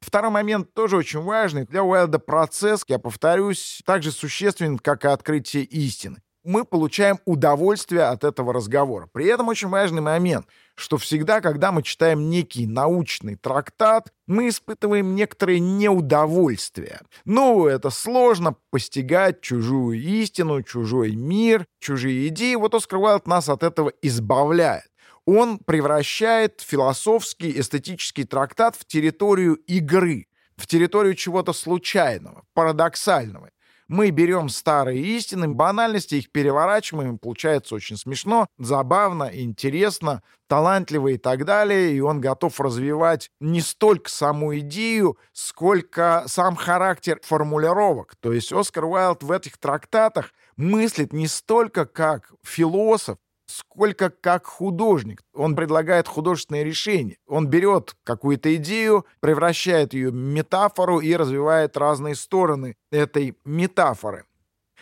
[0.00, 1.66] Второй момент тоже очень важный.
[1.66, 8.24] Для Уайлда процесс, я повторюсь, также существенен, как и открытие истины мы получаем удовольствие от
[8.24, 9.08] этого разговора.
[9.12, 15.14] При этом очень важный момент, что всегда, когда мы читаем некий научный трактат, мы испытываем
[15.14, 17.00] некоторое неудовольствие.
[17.24, 22.54] Ну, это сложно постигать чужую истину, чужой мир, чужие идеи.
[22.54, 24.89] Вот Оскар Уайлд нас от этого избавляет.
[25.32, 33.50] Он превращает философский, эстетический трактат в территорию игры, в территорию чего-то случайного, парадоксального
[33.90, 41.44] мы берем старые истины, банальности, их переворачиваем, получается очень смешно, забавно, интересно, талантливо и так
[41.44, 48.14] далее, и он готов развивать не столько саму идею, сколько сам характер формулировок.
[48.20, 53.18] То есть Оскар Уайлд в этих трактатах мыслит не столько как философ,
[53.50, 55.22] сколько как художник.
[55.34, 57.18] Он предлагает художественное решение.
[57.26, 64.24] Он берет какую-то идею, превращает ее в метафору и развивает разные стороны этой метафоры.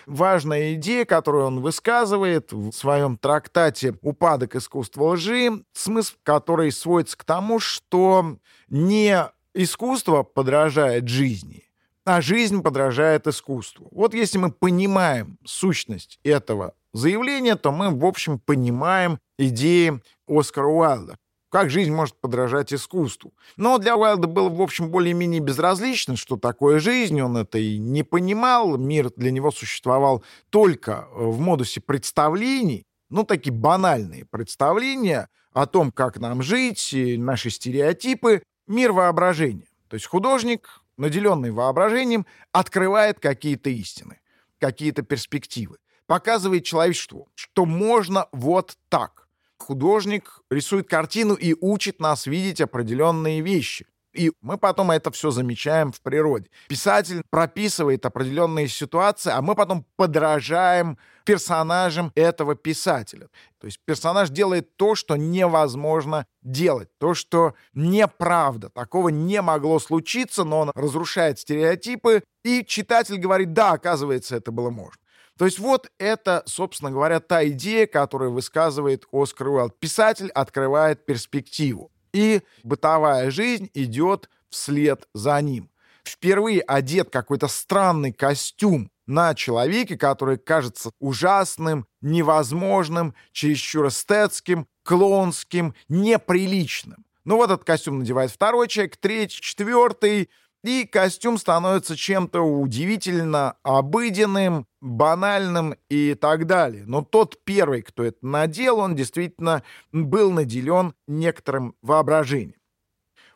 [0.06, 7.24] Важная идея, которую он высказывает в своем трактате «Упадок искусства лжи», смысл которой сводится к
[7.24, 8.36] тому, что
[8.68, 11.64] не искусство подражает жизни,
[12.04, 13.88] а жизнь подражает искусству.
[13.90, 21.16] Вот если мы понимаем сущность этого заявление, то мы, в общем, понимаем идеи Оскара Уайлда.
[21.50, 23.32] Как жизнь может подражать искусству.
[23.56, 27.18] Но для Уайлда было, в общем, более-менее безразлично, что такое жизнь.
[27.22, 28.76] Он это и не понимал.
[28.76, 32.84] Мир для него существовал только в модусе представлений.
[33.08, 38.42] Ну, такие банальные представления о том, как нам жить, наши стереотипы.
[38.66, 39.68] Мир воображения.
[39.88, 44.20] То есть художник, наделенный воображением, открывает какие-то истины,
[44.58, 49.28] какие-то перспективы показывает человечеству, что можно вот так.
[49.58, 53.86] Художник рисует картину и учит нас видеть определенные вещи.
[54.14, 56.48] И мы потом это все замечаем в природе.
[56.66, 63.28] Писатель прописывает определенные ситуации, а мы потом подражаем персонажам этого писателя.
[63.60, 68.70] То есть персонаж делает то, что невозможно делать, то, что неправда.
[68.70, 74.70] Такого не могло случиться, но он разрушает стереотипы, и читатель говорит, да, оказывается, это было
[74.70, 74.98] можно.
[75.38, 79.78] То есть вот это, собственно говоря, та идея, которую высказывает Оскар Уайлд.
[79.78, 85.70] Писатель открывает перспективу, и бытовая жизнь идет вслед за ним.
[86.04, 97.04] Впервые одет какой-то странный костюм на человеке, который кажется ужасным, невозможным, чересчур эстетским, клоунским, неприличным.
[97.24, 100.30] Ну вот этот костюм надевает второй человек, третий, четвертый,
[100.64, 106.84] и костюм становится чем-то удивительно обыденным, банальным и так далее.
[106.86, 112.58] Но тот первый, кто это надел, он действительно был наделен некоторым воображением.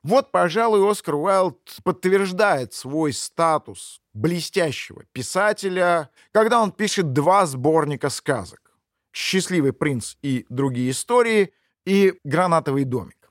[0.03, 8.73] Вот, пожалуй, Оскар Уайлд подтверждает свой статус блестящего писателя, когда он пишет два сборника сказок
[9.13, 11.53] «Счастливый принц и другие истории»
[11.87, 13.22] и «Гранатовый домик»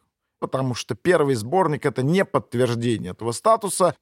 [0.42, 3.96] потому что первый сборник— это не подтверждение этого статуса.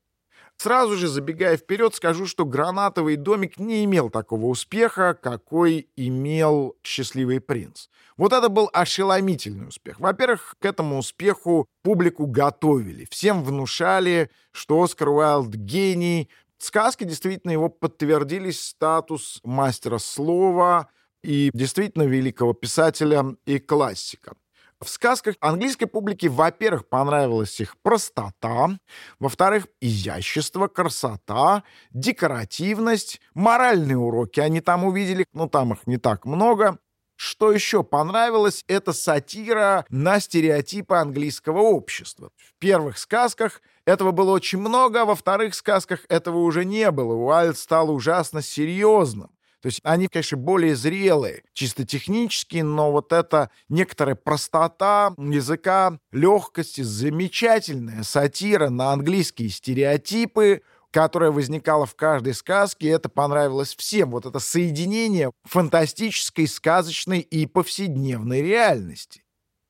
[0.58, 7.40] Сразу же, забегая вперед, скажу, что «Гранатовый домик» не имел такого успеха, какой имел «Счастливый
[7.40, 7.88] принц».
[8.18, 10.00] Вот это был ошеломительный успех.
[10.00, 13.08] Во-первых, к этому успеху публику готовили.
[13.10, 16.30] Всем внушали, что Оскар Уайлд— гений.
[16.58, 20.90] Сказки действительно его подтвердили статус мастера слова
[21.24, 24.34] и действительно великого писателя и классика.
[24.82, 28.80] В сказках английской публике, во-первых, понравилась их простота,
[29.20, 36.78] во-вторых, изящество, красота, декоративность, моральные уроки они там увидели, но там их не так много.
[37.18, 42.32] Что еще понравилось, это сатира на стереотипы английского общества.
[42.38, 47.16] В первых сказках этого было очень много, а во вторых сказках этого уже не было.
[47.16, 49.32] Уайльд стал ужасно серьезным.
[49.62, 56.82] То есть они, конечно, более зрелые, чисто технически, но вот эта некоторая простота языка, легкость,
[56.84, 64.12] замечательная сатира на английские стереотипы, которая возникала в каждой сказке, и это понравилось всем.
[64.12, 69.24] Вот это соединение фантастической, сказочной и повседневной реальности.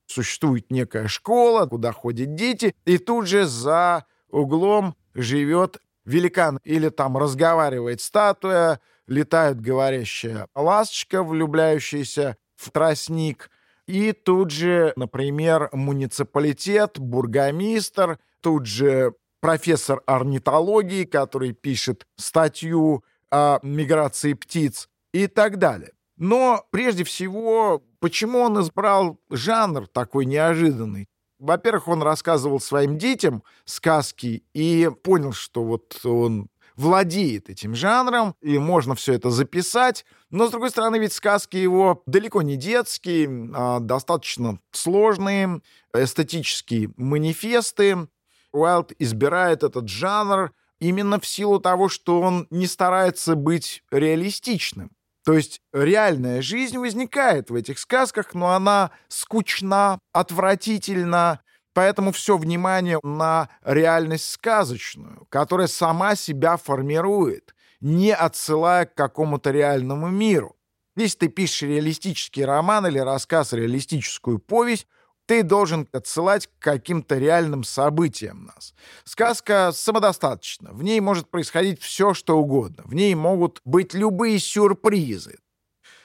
[0.06, 5.78] Существует некая школа, куда ходят дети, и тут же за углом живет
[6.10, 13.50] великан или там разговаривает статуя, летает говорящая ласточка, влюбляющаяся в тростник,
[13.88, 24.34] и тут же, например, муниципалитет, бургомистр, тут же профессор орнитологии, который пишет статью о миграции
[24.34, 25.94] птиц и так далее.
[26.18, 31.08] Но прежде всего, почему он избрал жанр такой неожиданный?
[31.40, 38.58] Во-первых, он рассказывал своим детям сказки и понял, что вот он владеет этим жанром, и
[38.58, 40.06] можно все это записать.
[40.30, 45.62] Но, с другой стороны, ведь сказки его далеко не детские, а достаточно сложные,
[45.94, 48.08] эстетические манифесты.
[48.52, 54.92] Уайлд избирает этот жанр именно в силу того, что он не старается быть реалистичным.
[55.30, 61.42] То есть реальная жизнь возникает в этих сказках, но она скучна, отвратительна,
[61.76, 70.08] Поэтому все внимание на реальность сказочную, которая сама себя формирует, не отсылая к какому-то реальному
[70.08, 70.58] миру.
[70.96, 74.88] Если ты пишешь реалистический роман или рассказ, реалистическую повесть,
[75.30, 78.74] ты должен отсылать к каким-то реальным событиям нас.
[79.04, 80.72] Сказка самодостаточна.
[80.74, 82.82] В ней может происходить все, что угодно.
[82.88, 85.38] В ней могут быть любые сюрпризы.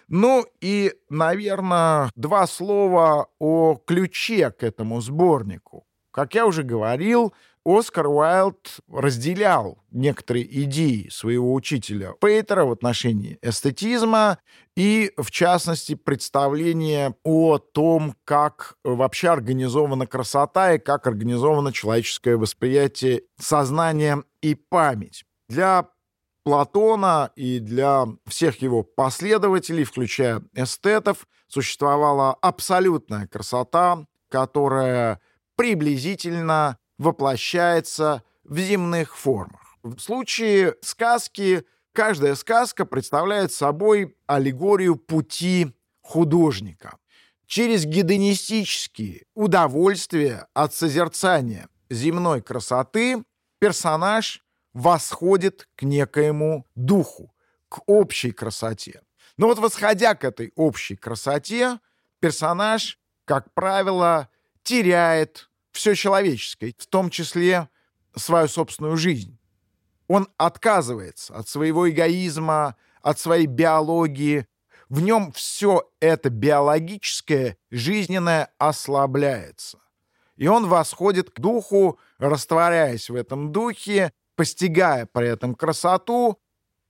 [0.08, 5.86] Ну и, наверное, два слова о ключе к этому сборнику.
[6.10, 7.32] Как я уже говорил,
[7.64, 14.38] Оскар Уайлд разделял некоторые идеи своего учителя Пейтера в отношении эстетизма
[14.76, 23.22] и, в частности, представление о том, как вообще организована красота и как организовано человеческое восприятие
[23.38, 25.24] сознания и память.
[25.48, 25.88] Для
[26.44, 35.20] Платона и для всех его последователей, включая эстетов, существовала абсолютная красота, которая
[35.56, 39.76] приблизительно воплощается в земных формах.
[39.82, 46.98] В случае сказки каждая сказка представляет собой аллегорию пути художника.
[47.46, 53.22] Через гедонистические удовольствия от созерцания земной красоты
[53.58, 54.42] персонаж
[54.72, 57.32] восходит к некоему духу,
[57.68, 59.02] к общей красоте.
[59.36, 61.78] Но вот восходя к этой общей красоте,
[62.20, 64.28] персонаж, как правило,
[64.62, 67.68] теряет все человеческое, в том числе
[68.16, 69.38] свою собственную жизнь.
[70.08, 74.46] Он отказывается от своего эгоизма, от своей биологии.
[74.88, 79.78] В нем все это биологическое, жизненное ослабляется.
[80.36, 86.40] И он восходит к духу, растворяясь в этом духе, постигая при этом красоту,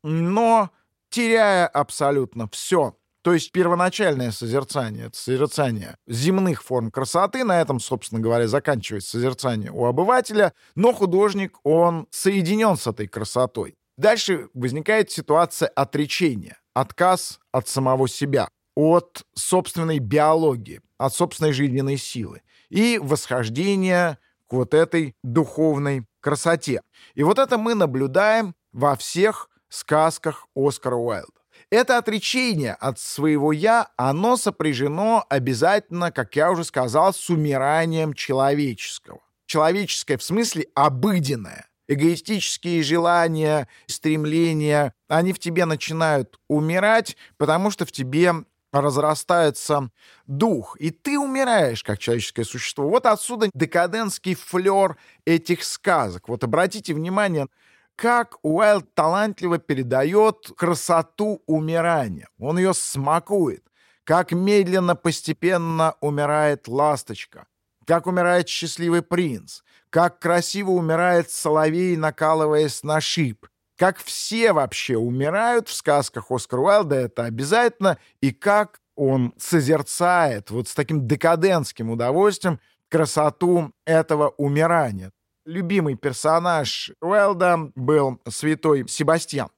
[0.02, 0.70] но
[1.08, 2.96] теряя абсолютно все.
[3.24, 9.86] То есть первоначальное созерцание, созерцание земных форм красоты, на этом, собственно говоря, заканчивается созерцание у
[9.86, 13.76] обывателя, но художник, он соединен с этой красотой.
[13.96, 22.42] Дальше возникает ситуация отречения, отказ от самого себя, от собственной биологии, от собственной жизненной силы
[22.68, 24.18] и восхождение
[24.50, 26.82] к вот этой духовной красоте.
[27.14, 31.33] И вот это мы наблюдаем во всех сказках Оскара Уайлда.
[31.74, 39.18] Это отречение от своего «я», оно сопряжено обязательно, как я уже сказал, с умиранием человеческого.
[39.46, 41.66] Человеческое в смысле обыденное.
[41.88, 48.32] Эгоистические желания, стремления, они в тебе начинают умирать, потому что в тебе
[48.70, 49.90] разрастается
[50.28, 52.88] дух, и ты умираешь как человеческое существо.
[52.88, 56.28] Вот отсюда декадентский флер этих сказок.
[56.28, 57.48] Вот обратите внимание,
[57.96, 62.28] как Уайлд талантливо передает красоту умирания.
[62.38, 63.64] Он ее смакует.
[64.04, 67.46] Как медленно, постепенно умирает ласточка.
[67.86, 69.62] Как умирает счастливый принц.
[69.90, 73.46] Как красиво умирает соловей, накалываясь на шип.
[73.76, 77.98] Как все вообще умирают в сказках Оскара Уайлда, это обязательно.
[78.20, 85.10] И как он созерцает вот с таким декадентским удовольствием красоту этого умирания
[85.44, 89.48] любимый персонаж Уэлда был святой Себастьян.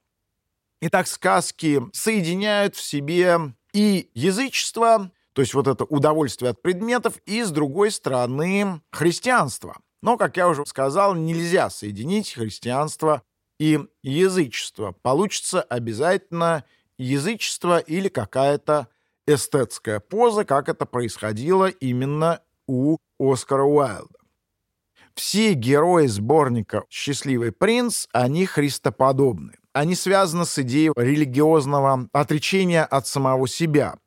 [0.81, 3.37] Итак, сказки соединяют в себе
[3.73, 9.77] и язычество, то есть вот это удовольствие от предметов, и, с другой стороны, христианство.
[10.01, 13.23] Но, как я уже сказал, нельзя соединить христианство
[13.59, 14.93] и язычество.
[15.01, 16.63] Получится обязательно
[16.97, 18.87] язычество или какая-то
[19.25, 24.17] эстетская поза, как это происходило именно у Оскара Уайлда.
[25.17, 29.53] Все герои сборника «Счастливый принц», они христоподобны.
[29.73, 33.97] Они связаны с идеей религиозного отречения от самого себя.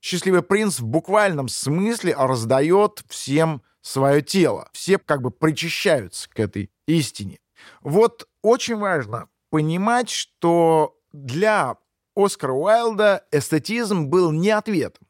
[0.00, 4.70] «Счастливый принц» в буквальном смысле раздает всем свое тело.
[4.72, 7.40] Все как бы причащаются к этой истине.
[7.82, 11.78] Вот очень важно понимать, что для
[12.14, 15.08] Оскара Уайлда эстетизм был не ответом,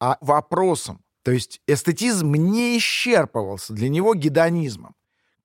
[0.00, 1.04] а вопросом.
[1.22, 4.95] То есть эстетизм не исчерпывался для него гедонизмом.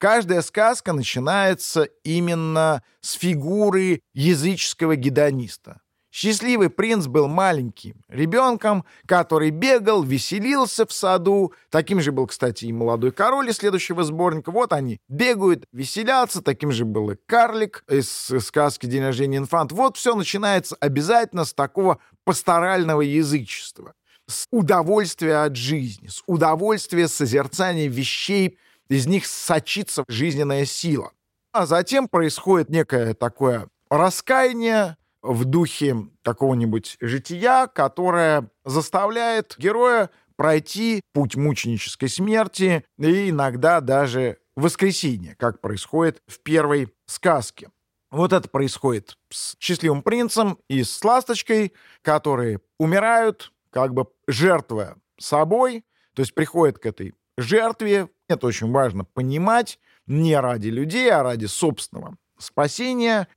[0.01, 5.79] Каждая сказка начинается именно с фигуры языческого гедониста.
[6.11, 11.53] Счастливый принц был маленьким ребенком, который бегал, веселился в саду.
[11.69, 14.49] Таким же был, кстати, и молодой король из следующего сборника.
[14.49, 16.41] Вот они бегают, веселятся.
[16.41, 19.71] Таким же был и карлик из сказки «День рождения инфант».
[19.71, 23.93] Вот все начинается обязательно с такого пасторального язычества.
[24.27, 28.57] С удовольствия от жизни, с удовольствия созерцания вещей,
[28.91, 31.13] из них сочится жизненная сила.
[31.53, 41.37] А затем происходит некое такое раскаяние в духе какого-нибудь жития, которое заставляет героя пройти путь
[41.37, 47.69] мученической смерти и иногда даже воскресения, как происходит в первой сказке.
[48.09, 51.71] Вот это происходит с счастливым принцем и с ласточкой,
[52.01, 59.03] которые умирают, как бы жертвуя собой, то есть приходят к этой жертве, это очень важно
[59.03, 63.27] понимать, не ради людей, а ради собственного спасения.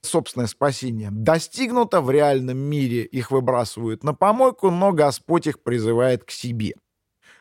[0.00, 6.30] Собственное спасение достигнуто, в реальном мире их выбрасывают на помойку, но Господь их призывает к
[6.30, 6.74] себе.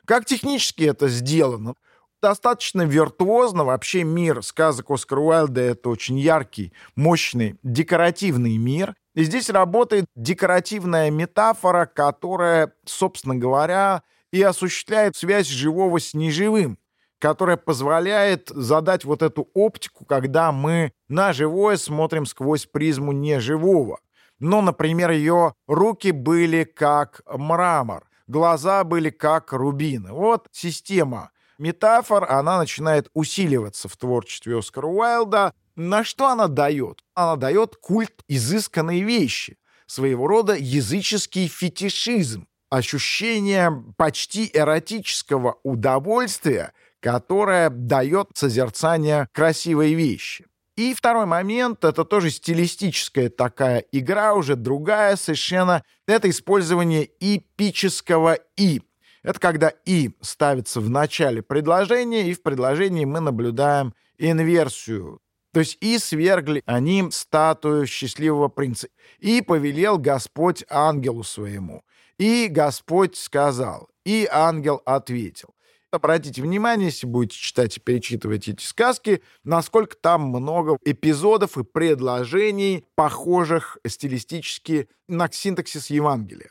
[0.05, 1.75] Как технически это сделано?
[2.21, 3.63] Достаточно виртуозно.
[3.65, 8.95] Вообще мир сказок Оскара Уайлда— это очень яркий, мощный, декоративный мир.
[9.13, 16.77] И здесь работает декоративная метафора, которая, собственно говоря, и осуществляет связь живого с неживым,
[17.19, 23.99] которая позволяет задать вот эту оптику, когда мы на живое смотрим сквозь призму неживого.
[24.39, 30.11] Но, например, ее руки были как мрамор, глаза были как рубины.
[30.11, 35.53] Вот система метафор, она начинает усиливаться в творчестве Оскара Уайлда.
[35.75, 37.03] На что она дает?
[37.13, 39.57] Она дает культ изысканной вещи,
[39.87, 50.45] своего рода языческий фетишизм ощущение почти эротического удовольствия, которое дает созерцание красивой вещи.
[50.75, 58.81] И второй момент, это тоже стилистическая такая игра, уже другая совершенно, это использование эпического «и».
[59.23, 65.19] Это когда «и» ставится в начале предложения, и в предложении мы наблюдаем инверсию.
[65.53, 71.83] То есть «и свергли они статую счастливого принца, и повелел Господь ангелу своему».
[72.17, 75.49] И Господь сказал, и ангел ответил.
[75.91, 82.85] Обратите внимание, если будете читать и перечитывать эти сказки, насколько там много эпизодов и предложений,
[82.95, 86.49] похожих стилистически на синтаксис Евангелия.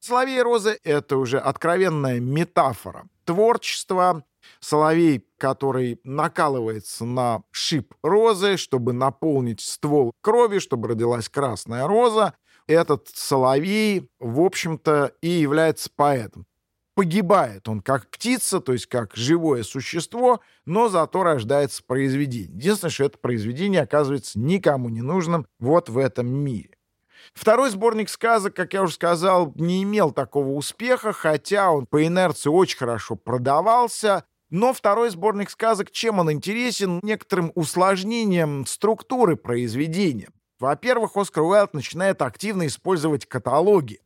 [0.00, 4.24] Соловей розы— это уже откровенная метафора творчества,
[4.60, 12.34] соловей, который накалывается на шип розы, чтобы наполнить ствол крови, чтобы родилась красная роза.
[12.68, 16.46] Этот соловей, в общем-то, и является поэтом.
[16.94, 22.54] Погибает он как птица, то есть как живое существо, но зато рождается произведение.
[22.54, 26.76] Единственное, что это произведение оказывается никому не нужным вот в этом мире.
[27.32, 32.50] Второй сборник сказок, как я уже сказал, не имел такого успеха, хотя он по инерции
[32.50, 34.24] очень хорошо продавался.
[34.50, 37.00] Но второй сборник сказок, чем он интересен?
[37.02, 40.28] Некоторым усложнением структуры произведения.
[40.58, 44.00] Во-первых, Оскар Уайлд начинает активно использовать каталоги,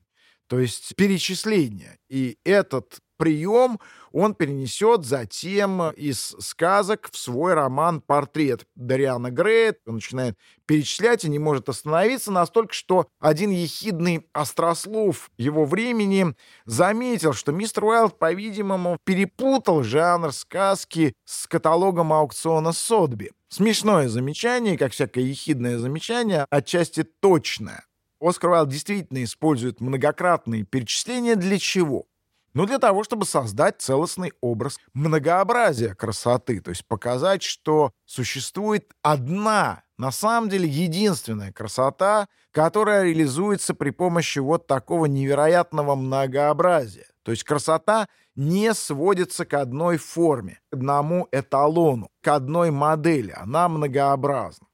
[0.48, 1.98] то есть перечисления.
[2.08, 3.78] И этот прием
[4.10, 9.76] он перенесет затем из сказок в свой роман «Портрет» Дариана Грея.
[9.86, 10.36] Он начинает
[10.66, 16.34] перечислять и не может остановиться настолько, что один ехидный острослов его времени
[16.66, 23.30] заметил, что мистер Уайлд, по-видимому, перепутал жанр сказки с каталогом аукциона Сотби.
[23.52, 27.84] Смешное замечание, как всякое ехидное замечание, отчасти точное.
[28.18, 32.06] Оскар Уайлд действительно использует многократные перечисления для чего?
[32.54, 39.82] Ну, для того, чтобы создать целостный образ многообразия красоты, то есть показать, что существует одна,
[39.98, 47.11] на самом деле единственная красота, которая реализуется при помощи вот такого невероятного многообразия.
[47.22, 53.32] То есть красота не сводится к одной форме, к одному эталону, к одной модели.
[53.36, 54.66] Она многообразна.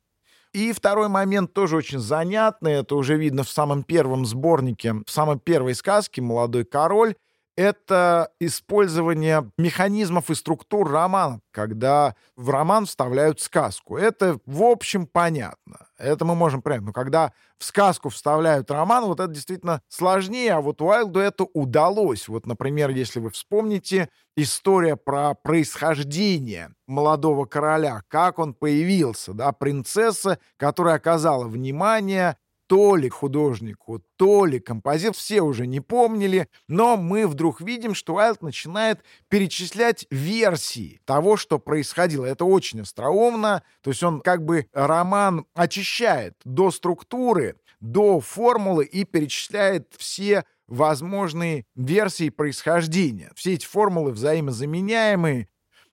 [0.52, 2.72] И второй момент тоже очень занятный.
[2.72, 7.16] Это уже видно в самом первом сборнике, в самой первой сказке «Молодой король»
[7.58, 13.96] это использование механизмов и структур романа, когда в роман вставляют сказку.
[13.96, 15.88] Это, в общем, понятно.
[15.98, 16.82] Это мы можем понять.
[16.82, 22.28] Но когда в сказку вставляют роман, вот это действительно сложнее, а вот Уайлду это удалось.
[22.28, 30.38] Вот, например, если вы вспомните история про происхождение молодого короля, как он появился, да, принцесса,
[30.58, 32.36] которая оказала внимание
[32.68, 38.14] то ли художнику, то ли композитор, все уже не помнили, но мы вдруг видим, что
[38.14, 42.26] Уайлд начинает перечислять версии того, что происходило.
[42.26, 49.04] Это очень остроумно, то есть он как бы роман очищает до структуры, до формулы и
[49.04, 53.32] перечисляет все возможные версии происхождения.
[53.34, 55.48] Все эти формулы взаимозаменяемые,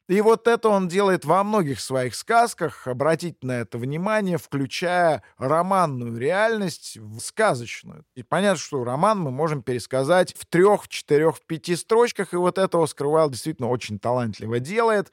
[0.08, 6.18] и вот это он делает во многих своих сказках, обратите на это внимание, включая романную
[6.18, 8.06] реальность в сказочную.
[8.14, 12.82] И понятно, что роман мы можем пересказать в трех, четырех, пяти строчках, и вот это
[12.82, 15.12] Оскар Уайлд действительно очень талантливо делает.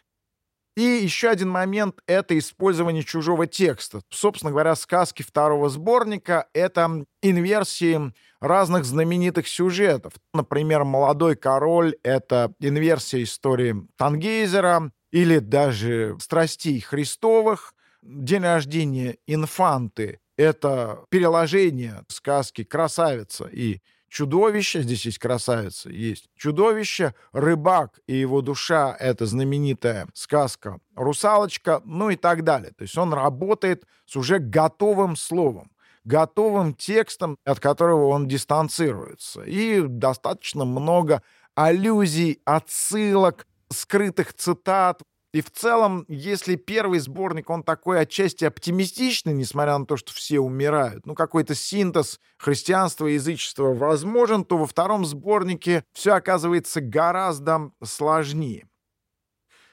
[0.75, 4.01] И еще один момент— это использование чужого текста.
[4.09, 10.15] Собственно говоря, сказки второго сборника— это инверсии разных знаменитых сюжетов.
[10.33, 21.05] Например, «Молодой король»— это инверсия истории Тангейзера или даже «Страстей Христовых», «День рождения инфанты»— это
[21.11, 23.81] переложение сказки «Красавица» и
[24.13, 32.11] чудовище, здесь есть красавица, есть чудовище, рыбак и его душа— это знаменитая сказка «Русалочка», ну
[32.11, 32.73] и так далее.
[32.77, 35.71] То есть он работает с уже готовым словом
[36.05, 39.43] готовым текстом, от которого он дистанцируется.
[39.43, 41.23] И достаточно много
[41.55, 45.01] аллюзий, отсылок, скрытых цитат.
[45.33, 50.41] И в целом, если первый сборник, он такой отчасти оптимистичный, несмотря на то, что все
[50.41, 57.71] умирают, ну, какой-то синтез христианства и язычества возможен, то во втором сборнике все оказывается гораздо
[57.83, 58.69] сложнее.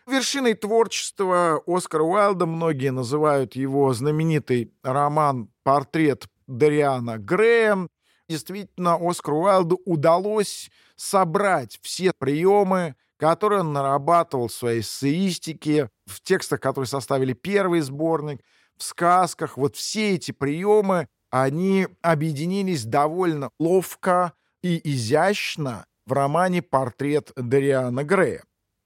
[0.07, 7.87] Вершиной творчества Оскара Уайлда многие называют его знаменитый роман «Портрет Дариана Грея».
[8.27, 16.61] Действительно, Оскару Уайлду удалось собрать все приемы, который он нарабатывал в своей эссеистике, в текстах,
[16.61, 18.41] которые составили первый сборник,
[18.77, 19.57] в сказках.
[19.57, 28.43] Вот все эти приемы, они объединились довольно ловко и изящно в романе «Портрет Дариана Грея».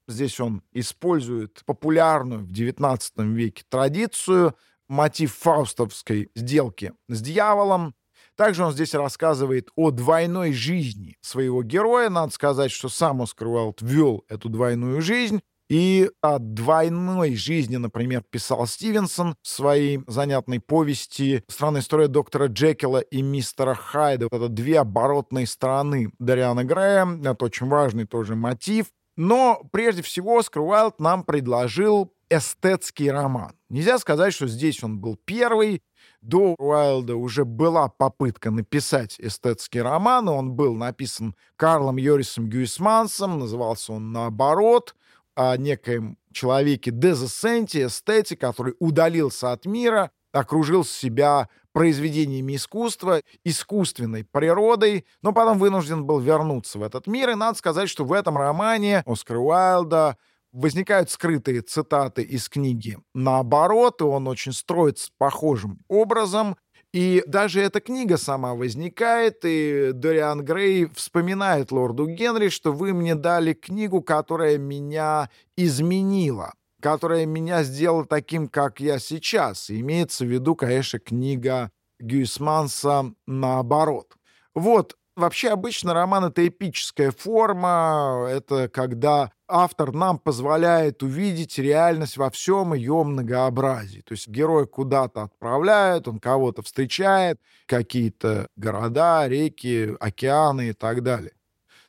[0.08, 3.00] Здесь он использует популярную в XIX
[3.32, 4.54] веке традицию,
[4.88, 7.94] мотив фаустовской сделки с дьяволом,
[8.36, 12.10] также он здесь рассказывает о двойной жизни своего героя.
[12.10, 15.40] Надо сказать, что сам Оскар Уайлд вел эту двойную жизнь.
[15.70, 22.98] И о двойной жизни, например, писал Стивенсон в своей занятной повести «Странная история доктора Джекила
[22.98, 24.26] и мистера Хайда».
[24.30, 27.08] Это две оборотные стороны Дариана Грея.
[27.24, 28.86] Это очень важный тоже мотив.
[29.16, 33.52] Но прежде всего Оскар Уайлд нам предложил эстетский роман.
[33.70, 35.82] Нельзя сказать, что здесь он был первый,
[36.24, 43.92] до Уайлда уже была попытка написать эстетский роман, он был написан Карлом Йорисом Гюисмансом, назывался
[43.92, 44.94] он «Наоборот»,
[45.34, 55.06] о некоем человеке дезессенте, эстете, который удалился от мира, окружил себя произведениями искусства, искусственной природой,
[55.22, 57.30] но потом вынужден был вернуться в этот мир.
[57.30, 60.16] И надо сказать, что в этом романе Оскара Уайлда
[60.54, 66.56] возникают скрытые цитаты из книги наоборот, и он очень строится похожим образом.
[66.92, 73.16] И даже эта книга сама возникает, и Дориан Грей вспоминает лорду Генри, что вы мне
[73.16, 79.70] дали книгу, которая меня изменила, которая меня сделала таким, как я сейчас.
[79.70, 84.14] И имеется в виду, конечно, книга Гюйсманса «Наоборот».
[84.54, 92.30] Вот, Вообще обычно роман— это эпическая форма, это когда автор нам позволяет увидеть реальность во
[92.30, 94.00] всем ее многообразии.
[94.00, 101.32] То есть герой куда-то отправляют, он кого-то встречает, какие-то города, реки, океаны и так далее.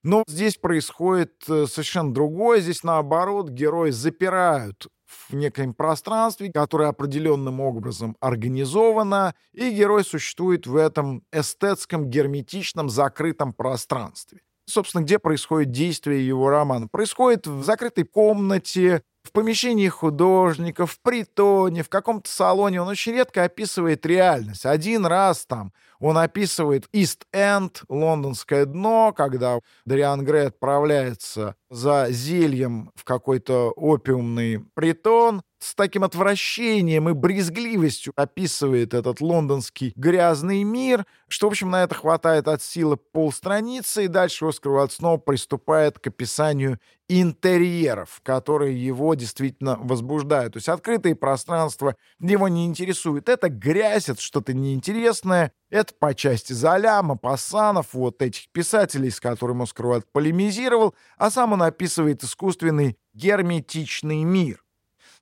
[0.04, 2.60] Но здесь происходит э, совершенно другое.
[2.60, 10.76] Здесь, наоборот, герои запирают в некоем пространстве, которое определенным образом организовано, и герой существует в
[10.76, 14.42] этом эстетском, герметичном, закрытом пространстве.
[14.68, 16.88] Собственно, где происходит действие его романа?
[16.88, 22.82] Происходит в закрытой комнате, в помещении художника, в притоне, в каком-то салоне.
[22.82, 24.66] Он очень редко описывает реальность.
[24.66, 33.04] Один раз там он описывает Ист-Энд, лондонское дно, когда Дариан Грей отправляется за зельем в
[33.04, 41.52] какой-то опиумный притон, с таким отвращением и брезгливостью описывает этот лондонский грязный мир, что, в
[41.52, 46.80] общем, на это хватает от силы полстраницы, и дальше Оскар Уайлд снова приступает к описанию
[47.08, 50.54] интерьеров, которые его действительно возбуждают.
[50.54, 53.30] То есть открытые пространства его не интересуют.
[53.30, 59.64] Это грязь, это что-то неинтересное, это по части Золя, Мапассанов, вот этих писателей, с которыми
[59.64, 64.64] Оскар Уайлд полемизировал, а сам он описывает искусственный герметичный мир.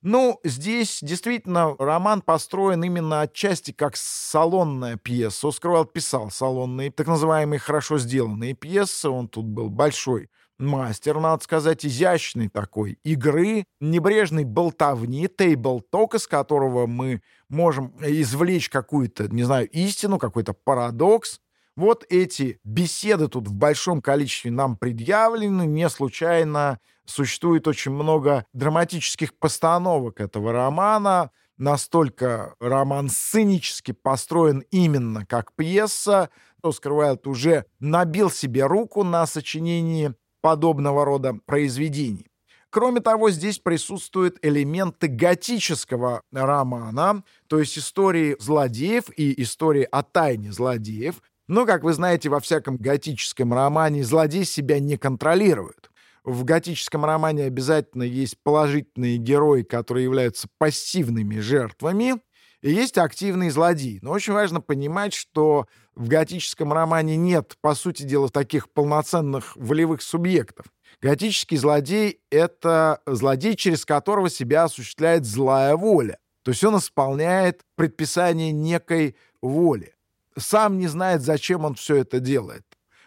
[0.02, 5.48] Ну, здесь действительно роман построен именно отчасти как салонная пьеса.
[5.48, 9.08] Оскар Уайлд писал салонные, так называемые хорошо сделанные пьесы.
[9.08, 10.28] Он тут был большой
[10.58, 19.28] мастер, надо сказать, изящный такой игры, небрежной болтовни, тейбл-ток, из которого мы можем извлечь какую-то,
[19.28, 21.40] не знаю, истину, какой-то парадокс.
[21.76, 29.34] Вот эти беседы тут в большом количестве нам предъявлены, не случайно существует очень много драматических
[29.34, 36.30] постановок этого романа, настолько роман сценически построен именно как пьеса.
[36.62, 42.26] Оскар Уайлд уже набил себе руку на сочинении подобного рода произведений.
[42.68, 50.52] Кроме того, здесь присутствуют элементы готического романа, то есть истории злодеев и истории о тайне
[50.52, 55.90] злодеев, но, как вы знаете, во всяком готическом романе злодей себя не контролирует.
[56.24, 62.16] В готическом романе обязательно есть положительные герои, которые являются пассивными жертвами,
[62.64, 64.00] и есть активные злодеи.
[64.02, 70.02] Но очень важно понимать, что в готическом романе нет, по сути дела, таких полноценных волевых
[70.02, 70.66] субъектов.
[71.00, 76.18] Готический злодей— это злодей, через которого себя осуществляет злая воля.
[76.42, 79.94] То есть он исполняет предписание некой воли
[80.36, 82.64] сам не знает, зачем он все это делает.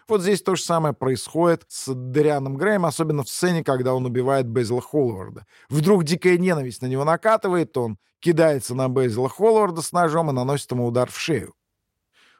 [0.08, 4.46] Вот здесь то же самое происходит с Дарианом Греем, особенно в сцене, когда он убивает
[4.46, 5.44] Безила Холларда.
[5.68, 10.70] Вдруг дикая ненависть на него накатывает, он кидается на Безила Холларда с ножом и наносит
[10.70, 11.54] ему удар в шею.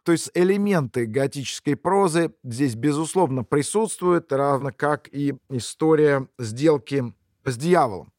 [0.04, 7.12] То есть элементы готической прозы здесь, безусловно, присутствуют, равно как и история сделки
[7.44, 8.12] с дьяволом.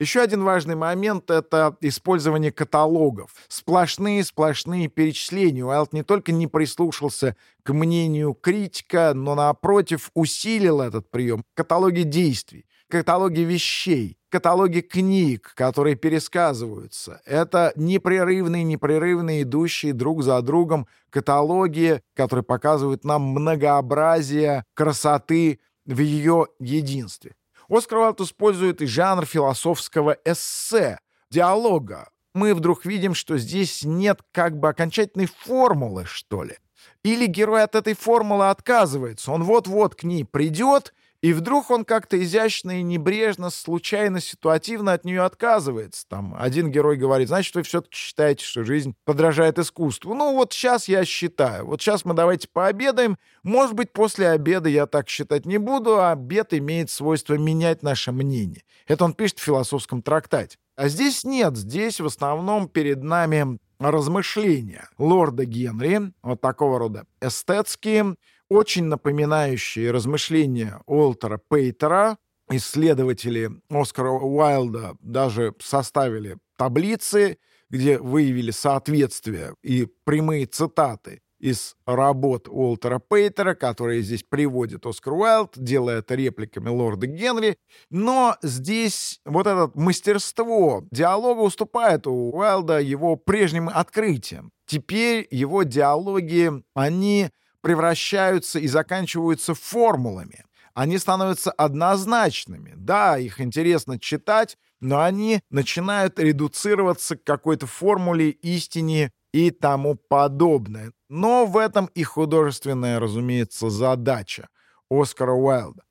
[0.00, 3.34] Еще один важный момент— это использование каталогов.
[3.48, 5.64] Сплошные-сплошные перечисления.
[5.64, 11.44] Уайлд не только не прислушался к мнению критика, но, напротив, усилил этот прием.
[11.54, 17.20] Каталоги действий, каталоги вещей, каталоги книг, которые пересказываются.
[17.24, 26.48] Это непрерывные, непрерывные, идущие друг за другом каталоги, которые показывают нам многообразие красоты в ее
[26.58, 27.36] единстве.
[27.68, 30.98] Оскар Уайлд использует и жанр философского эссе,
[31.30, 32.08] диалога.
[32.34, 36.56] Мы вдруг видим, что здесь нет как бы окончательной формулы, что ли.
[37.04, 39.30] Или герой от этой формулы отказывается.
[39.30, 40.92] Он вот-вот к ней придет
[41.24, 46.06] и вдруг он как-то изящно и небрежно, случайно, ситуативно от нее отказывается.
[46.06, 50.12] Там один герой говорит, значит, вы все-таки считаете, что жизнь подражает искусству.
[50.12, 51.64] Ну вот сейчас я считаю.
[51.64, 53.16] Вот сейчас мы давайте пообедаем.
[53.42, 58.12] Может быть, после обеда я так считать не буду, а обед имеет свойство менять наше
[58.12, 58.62] мнение.
[58.86, 60.58] Это он пишет в философском трактате.
[60.76, 61.56] А здесь нет.
[61.56, 68.16] Здесь в основном перед нами размышления лорда Генри, вот такого рода эстетские,
[68.48, 72.18] очень напоминающие размышления Уолтера Пейтера,
[72.50, 77.38] исследователи Оскара Уайлда даже составили таблицы,
[77.70, 85.52] где выявили соответствие и прямые цитаты из работ Уолтера Пейтера, которые здесь приводит Оскар Уайлд,
[85.56, 87.58] делая это репликами лорда Генри.
[87.90, 94.52] Но здесь вот это мастерство диалога уступает у Уайлда его прежним открытиям.
[94.66, 97.28] Теперь его диалоги, они
[97.64, 100.44] превращаются и заканчиваются формулами.
[100.74, 102.74] Они становятся однозначными.
[102.76, 110.92] Да, их интересно читать, но они начинают редуцироваться к какой-то формуле, истине и тому подобное.
[111.08, 114.48] Но в этом и художественная, разумеется, задача
[114.90, 115.84] Оскара Уайлда.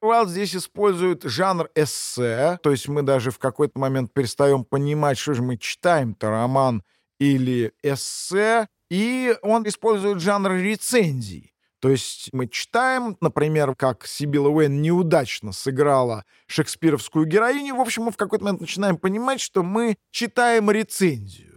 [0.00, 5.34] Уайлд здесь использует жанр эссе, то есть мы даже в какой-то момент перестаем понимать, что
[5.34, 6.82] же мы читаем-то, роман
[7.20, 11.54] или эссе, и он использует жанр рецензий.
[11.80, 17.76] То есть мы читаем, например, как Сибила Уэйн неудачно сыграла шекспировскую героиню.
[17.76, 21.50] В общем, мы в какой-то момент начинаем понимать, что мы читаем рецензию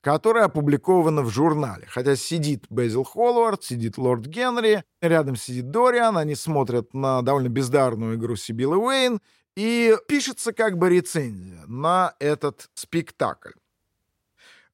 [0.00, 1.86] которая опубликована в журнале.
[1.90, 8.16] Хотя сидит Безил Холлард, сидит Лорд Генри, рядом сидит Дориан, они смотрят на довольно бездарную
[8.16, 9.20] игру Сибилы Уэйн,
[9.56, 13.50] и пишется как бы рецензия на этот спектакль.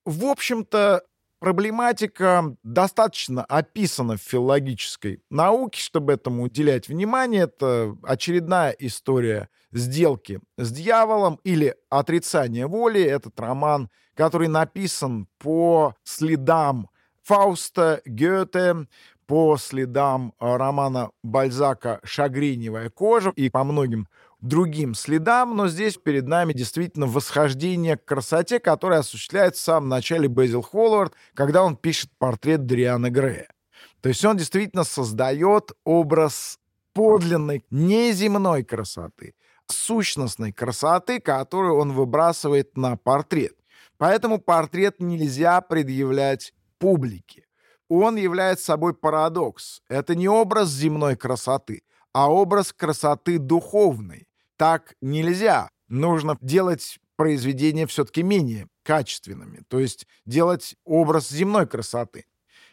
[0.05, 1.03] В общем-то,
[1.45, 7.43] проблематика достаточно описана в филологической науке, чтобы этому уделять внимание.
[7.43, 13.03] Это очередная история сделки с дьяволом или отрицание воли.
[13.03, 16.89] Этот роман— который написан по следам
[17.23, 18.87] Фауста Гёте,
[19.27, 24.09] по следам э, романа Бальзака «Шагриневая кожа» и по многим
[24.45, 30.29] другим следам, но здесь перед нами действительно восхождение к красоте, которое осуществляет в самом начале
[30.29, 33.49] Безил Холлард, когда он пишет портрет Дриана Грея.
[34.01, 36.59] То есть он действительно создает образ
[36.93, 39.35] подлинной, неземной красоты,
[39.67, 43.55] сущностной красоты, которую он выбрасывает на портрет.
[43.97, 47.47] Поэтому портрет нельзя предъявлять публике.
[47.89, 49.83] Он является собой парадокс.
[49.89, 51.83] Это не образ земной красоты,
[52.13, 54.27] а образ красоты духовной.
[54.57, 55.71] Так нельзя.
[55.89, 62.27] Нужно делать произведения все-таки менее качественными, то есть делать образ земной красоты.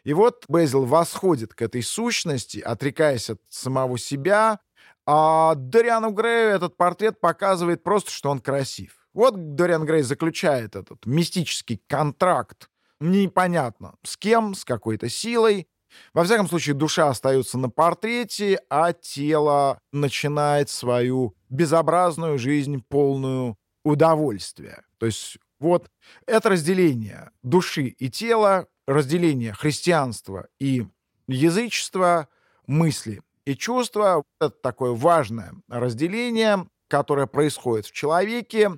[0.03, 4.59] И вот Безил восходит к этой сущности, отрекаясь от самого себя,
[5.05, 9.07] а Дориану Грею этот портрет показывает просто, что он красив.
[9.13, 12.69] Вот Дориан Грей заключает этот мистический контракт.
[12.99, 15.67] Непонятно, с кем, с какой-то силой.
[16.13, 24.83] Во всяком случае, душа остается на портрете, а тело начинает свою безобразную жизнь, полную удовольствия.
[24.97, 25.89] То есть вот
[26.25, 30.85] это разделение души и тела, разделение христианства и
[31.27, 32.27] язычества,
[32.67, 34.23] мысли и чувства.
[34.39, 38.71] Это такое важное разделение, которое происходит в человеке,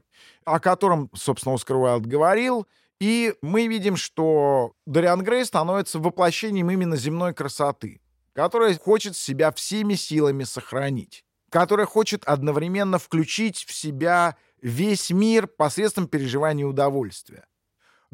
[0.45, 2.67] о котором, собственно, Оскар Уайлд говорил.
[3.03, 7.99] И мы видим, что Дориан Грей становится воплощением именно земной красоты,
[8.31, 16.07] которая хочет себя всеми силами сохранить, которая хочет одновременно включить в себя весь мир посредством
[16.07, 17.43] переживания удовольствия.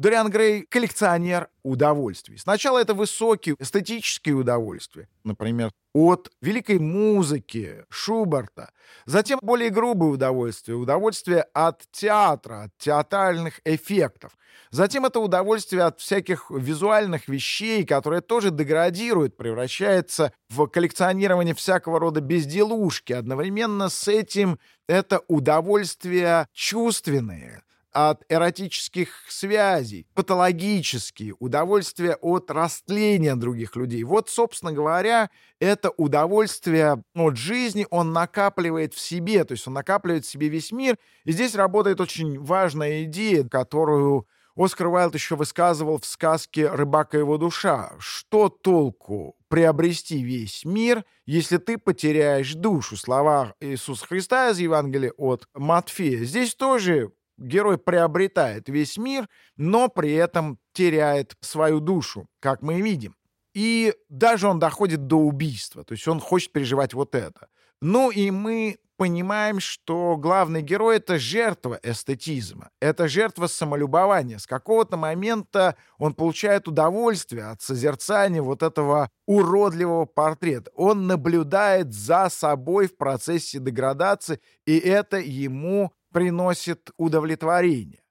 [0.00, 2.38] Дориан Грей— коллекционер удовольствий.
[2.38, 8.70] Сначала это высокие эстетические удовольствия, например, от великой музыки Шуберта.
[9.04, 14.38] Затем более грубые удовольствия, удовольствие от театра, от театральных эффектов.
[14.70, 22.22] Затем это удовольствие от всяких визуальных вещей, которые тоже деградируют, превращается в коллекционирование всякого рода
[22.22, 23.12] безделушки.
[23.12, 27.62] Одновременно с этим это удовольствия чувственные,
[27.92, 34.04] от эротических связей, патологические, удовольствие от растления других людей.
[34.04, 40.24] Вот, собственно говоря, это удовольствие от жизни он накапливает в себе, то есть он накапливает
[40.24, 40.96] в себе весь мир.
[41.24, 44.26] И здесь работает очень важная идея, которую
[44.56, 47.92] Оскар Уайлд еще высказывал в сказке «Рыбака его душа».
[47.98, 52.96] Что толку приобрести весь мир, если ты потеряешь душу?
[52.96, 56.24] Слова Иисуса Христа из Евангелия от Матфея.
[56.24, 63.16] Здесь тоже герой приобретает весь мир, но при этом теряет свою душу, как мы видим.
[63.54, 67.48] И даже он доходит до убийства, то есть он хочет переживать вот это.
[67.80, 74.36] Ну и мы понимаем, что главный герой— это жертва эстетизма, это жертва самолюбования.
[74.36, 80.70] С какого-то момента он получает удовольствие от созерцания вот этого уродливого портрета.
[80.74, 88.02] Он наблюдает за собой в процессе деградации, и это ему приносит удовлетворение.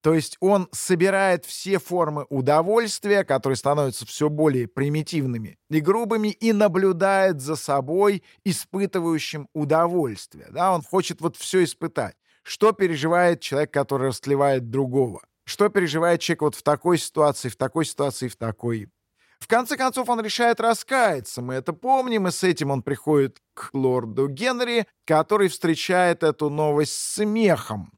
[0.00, 6.52] То есть он собирает все формы удовольствия, которые становятся все более примитивными и грубыми, и
[6.52, 10.46] наблюдает за собой, испытывающим удовольствие.
[10.50, 10.72] Да?
[10.72, 12.16] Он хочет вот все испытать.
[12.42, 15.22] Что переживает человек, который растлевает другого?
[15.44, 18.88] Что переживает человек вот в такой ситуации, в такой ситуации, в такой?
[19.38, 21.42] В конце концов, он решает раскаяться.
[21.42, 26.92] Мы это помним, и с этим он приходит к лорду Генри, который встречает эту новость
[26.92, 27.92] смехом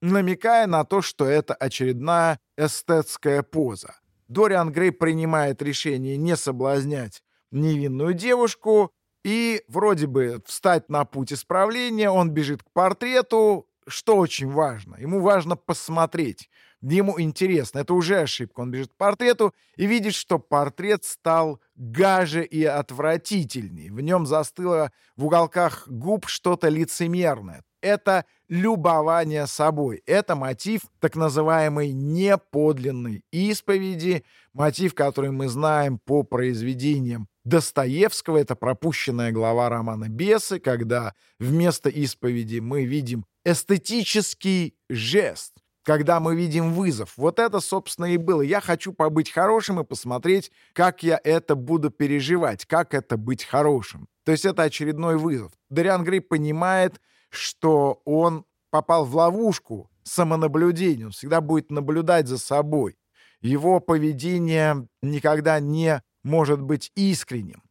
[0.00, 3.96] намекая на то, что это очередная эстетская поза.
[4.28, 8.92] Дориан Грей принимает решение не соблазнять невинную девушку,
[9.24, 14.96] и вроде бы встать на путь исправления, он бежит к портрету, что очень важно.
[14.96, 16.48] Ему важно посмотреть.
[16.80, 17.80] Ему интересно.
[17.80, 18.60] Это уже ошибка.
[18.60, 23.90] Он бежит к портрету и видит, что портрет стал гаже и отвратительней.
[23.90, 30.02] В нем застыло в уголках губ что-то лицемерное это любование собой.
[30.06, 38.38] Это мотив так называемой неподлинной исповеди, мотив, который мы знаем по произведениям Достоевского.
[38.38, 46.72] Это пропущенная глава романа «Бесы», когда вместо исповеди мы видим эстетический жест, когда мы видим
[46.72, 47.12] вызов.
[47.16, 48.42] Вот это, собственно, и было.
[48.42, 54.08] Я хочу побыть хорошим и посмотреть, как я это буду переживать, как это быть хорошим.
[54.24, 55.52] То есть это очередной вызов.
[55.70, 62.98] Дариан Грей понимает, что он попал в ловушку самонаблюдения, он всегда будет наблюдать за собой.
[63.40, 67.62] Его поведение никогда не может быть искренним.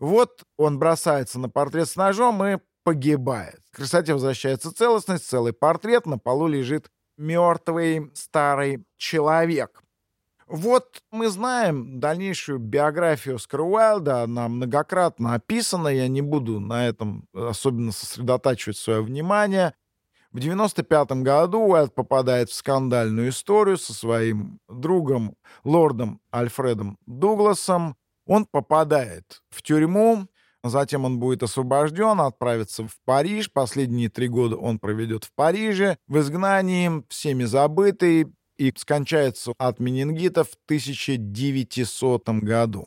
[0.00, 3.60] Вот он бросается на портрет с ножом и погибает.
[3.72, 9.82] К красоте возвращается целостность, целый портрет, на полу лежит мертвый старый человек.
[10.46, 17.26] Вот мы знаем дальнейшую биографию Оскара Уайлда, она многократно описана, я не буду на этом
[17.32, 19.74] особенно сосредотачивать свое внимание.
[20.32, 27.96] В 95 году Уайлд попадает в скандальную историю со своим другом, лордом Альфредом Дугласом.
[28.26, 30.26] Он попадает в тюрьму,
[30.70, 33.52] затем он будет освобожден, отправится в Париж.
[33.52, 40.44] Последние три года он проведет в Париже, в изгнании, всеми забытый, и скончается от менингита
[40.44, 42.86] в 1900 году.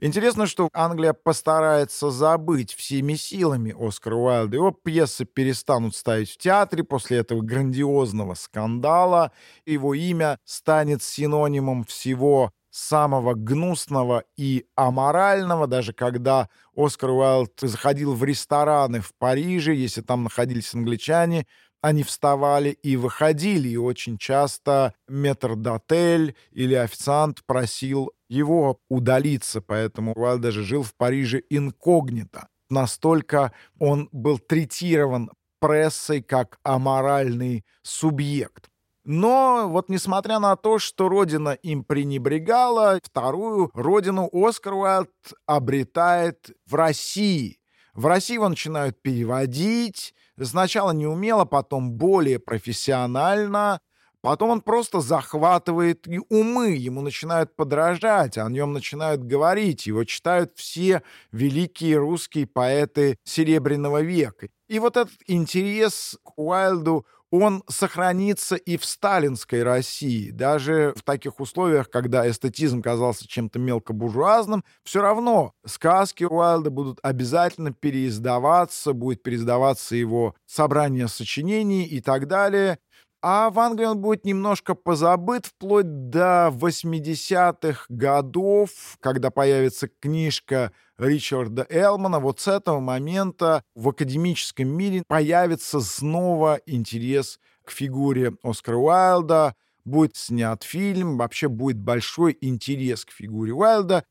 [0.00, 4.56] Интересно, что Англия постарается забыть всеми силами Оскара Уайлда.
[4.56, 9.32] Его пьесы перестанут ставить в театре после этого грандиозного скандала.
[9.64, 18.24] Его имя станет синонимом всего самого гнусного и аморального, даже когда Оскар Уайлд заходил в
[18.24, 21.46] рестораны в Париже, если там находились англичане,
[21.82, 30.40] они вставали и выходили, и очень часто метрдотель или официант просил его удалиться, поэтому Уайлд
[30.40, 32.48] даже жил в Париже инкогнито.
[32.70, 38.71] Настолько он был третирован прессой как аморальный субъект.
[39.04, 45.10] Но вот несмотря на то, что родина им пренебрегала, вторую родину Оскар Уайлд
[45.46, 47.58] обретает в России.
[47.94, 53.80] В России его начинают переводить, Сначала не умело, потом более профессионально.
[54.20, 60.52] Потом он просто захватывает и умы, ему начинают подражать, о нем начинают говорить, его читают
[60.54, 64.46] все великие русские поэты Серебряного века.
[64.68, 70.30] И вот этот интерес к Уайлду он сохранится и в сталинской России.
[70.30, 77.72] Даже в таких условиях, когда эстетизм казался чем-то мелкобуржуазным, все равно сказки Уайлда будут обязательно
[77.72, 82.78] переиздаваться, будет переиздаваться его собрание сочинений и так далее.
[83.24, 91.64] А в Англии он будет немножко позабыт вплоть до 80-х годов, когда появится книжка Ричарда
[91.70, 92.18] Элмана.
[92.18, 99.54] Вот с этого момента в академическом мире появится снова интерес к фигуре Оскара Уайлда.
[99.84, 104.04] Будет снят фильм, вообще будет большой интерес к фигуре Уайлда.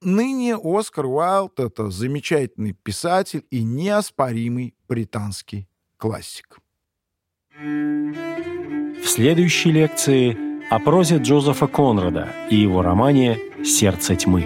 [0.00, 6.63] Ныне Оскар Уайлд— это замечательный писатель и неоспоримый британский классик.
[7.56, 10.36] В следующей лекции
[10.70, 14.44] о прозе Джозефа Конрада и его романе «Сердце тьмы».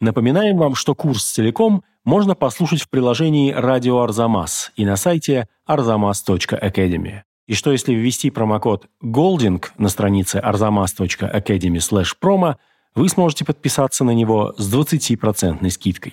[0.00, 7.22] Напоминаем вам, что курс целиком можно послушать в приложении «Радио Арзамас» и на сайте arzamas.academy.
[7.46, 11.80] И что если ввести промокод GOLDING на странице arzamas.academy
[12.22, 12.56] promo,
[12.94, 16.12] вы сможете подписаться на него с 20% скидкой.